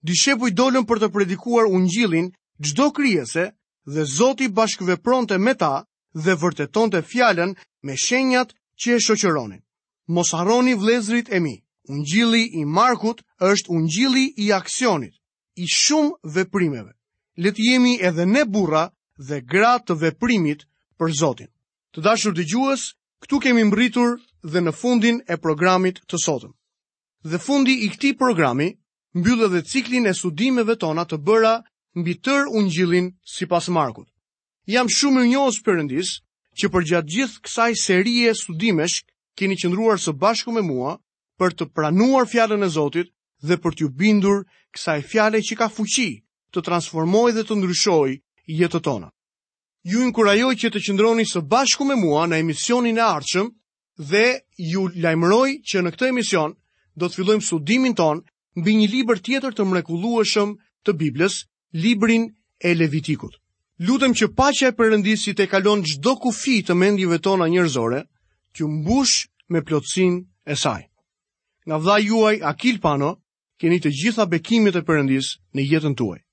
Dishepuj 0.08 0.54
dolën 0.56 0.86
për 0.88 1.02
të 1.02 1.10
predikuar 1.12 1.68
ungjillin 1.68 2.30
çdo 2.64 2.86
krijese 2.96 3.44
dhe 3.84 4.06
Zoti 4.16 4.48
bashkëvepronte 4.56 5.36
me 5.44 5.52
ta 5.60 5.84
dhe 6.24 6.38
vërtetonte 6.40 7.04
fjalën 7.10 7.52
me 7.84 7.96
shenjat 8.04 8.56
që 8.80 8.96
e 8.96 8.98
shoqëronin. 9.06 9.60
Mos 10.08 10.32
harroni 10.32 10.74
vlezrit 10.74 11.28
e 11.28 11.38
mi. 11.44 11.54
Ungjilli 11.92 12.44
i 12.60 12.64
Markut 12.64 13.20
është 13.50 13.68
ungjilli 13.76 14.24
i 14.44 14.52
aksionit, 14.56 15.12
i 15.60 15.68
shumë 15.68 16.16
veprimeve. 16.36 16.96
Le 17.44 17.52
të 17.52 17.60
jemi 17.68 17.98
edhe 18.08 18.24
ne 18.24 18.48
burra 18.54 18.88
dhe 19.28 19.44
gra 19.52 19.76
të 19.84 19.98
veprimit 20.04 20.64
për 20.98 21.12
Zotin. 21.20 21.50
Të 21.94 22.02
dashur 22.04 22.34
dëgjues, 22.34 22.82
këtu 23.22 23.38
kemi 23.44 23.62
mbritur 23.68 24.16
dhe 24.50 24.60
në 24.64 24.72
fundin 24.78 25.20
e 25.30 25.36
programit 25.42 26.00
të 26.10 26.18
sotëm. 26.24 26.50
Dhe 27.30 27.38
fundi 27.44 27.76
i 27.86 27.90
këtij 27.92 28.16
programi 28.22 28.66
mbyll 29.20 29.44
edhe 29.46 29.60
ciklin 29.72 30.08
e 30.10 30.14
studimeve 30.20 30.74
tona 30.82 31.04
të 31.06 31.20
bëra 31.28 31.52
mbi 32.02 32.16
tër 32.26 32.50
ungjillin 32.60 33.12
sipas 33.34 33.70
Markut. 33.76 34.10
Jam 34.66 34.90
shumë 34.90 35.22
i 35.30 35.36
osë 35.42 35.62
Perëndis 35.68 36.10
që 36.58 36.72
përgjatë 36.74 37.12
gjithë 37.14 37.44
kësaj 37.46 37.70
serie 37.86 38.34
studimesh 38.42 38.98
keni 39.38 39.54
qëndruar 39.62 40.02
së 40.02 40.16
bashku 40.24 40.50
me 40.56 40.66
mua 40.66 40.98
për 41.38 41.54
të 41.54 41.70
pranuar 41.76 42.26
fjallën 42.34 42.62
e 42.66 42.72
Zotit 42.78 43.14
dhe 43.46 43.54
për 43.62 43.72
t'ju 43.78 43.88
bindur 44.02 44.42
kësaj 44.74 44.98
fjallë 45.12 45.44
që 45.46 45.62
ka 45.62 45.70
fuqi 45.78 46.10
të 46.52 46.58
transformoj 46.66 47.28
dhe 47.38 47.46
të 47.46 47.60
ndryshoj 47.62 48.18
jetë 48.62 48.80
tona 48.90 49.13
ju 49.84 50.00
inkurajoj 50.08 50.56
që 50.56 50.70
të 50.72 50.80
qëndroni 50.86 51.26
së 51.28 51.42
bashku 51.48 51.84
me 51.84 51.96
mua 52.00 52.22
në 52.26 52.38
emisionin 52.42 52.96
e 52.98 53.04
arqëm 53.04 53.50
dhe 54.08 54.24
ju 54.72 54.86
lajmëroj 55.04 55.50
që 55.70 55.82
në 55.84 55.90
këtë 55.94 56.08
emision 56.08 56.54
do 56.96 57.08
të 57.10 57.18
fillojmë 57.20 57.44
studimin 57.44 57.92
ton 57.98 58.22
mbi 58.56 58.78
një 58.80 58.88
libër 58.94 59.20
tjetër 59.26 59.52
të 59.56 59.66
mrekullueshëm 59.68 60.54
të 60.84 60.90
Biblës, 61.00 61.36
librin 61.84 62.28
e 62.64 62.72
Levitikut. 62.80 63.36
Lutem 63.88 64.14
që 64.16 64.30
paqja 64.38 64.70
e 64.72 64.76
Perëndisë 64.78 65.34
të 65.36 65.48
kalon 65.52 65.82
çdo 65.84 66.14
kufi 66.22 66.60
të 66.64 66.74
mendjeve 66.80 67.18
tona 67.18 67.48
njerëzore, 67.52 68.00
t'ju 68.54 68.66
mbush 68.80 69.28
me 69.52 69.60
plotësinë 69.66 70.18
e 70.48 70.54
saj. 70.62 70.82
Nga 71.66 71.76
vdha 71.80 71.96
juaj 72.08 72.36
Akil 72.52 72.78
Pano, 72.80 73.16
keni 73.60 73.80
të 73.84 73.90
gjitha 74.00 74.24
bekimet 74.32 74.76
e 74.80 74.84
Perëndisë 74.86 75.32
në 75.54 75.68
jetën 75.74 75.98
tuaj. 76.00 76.23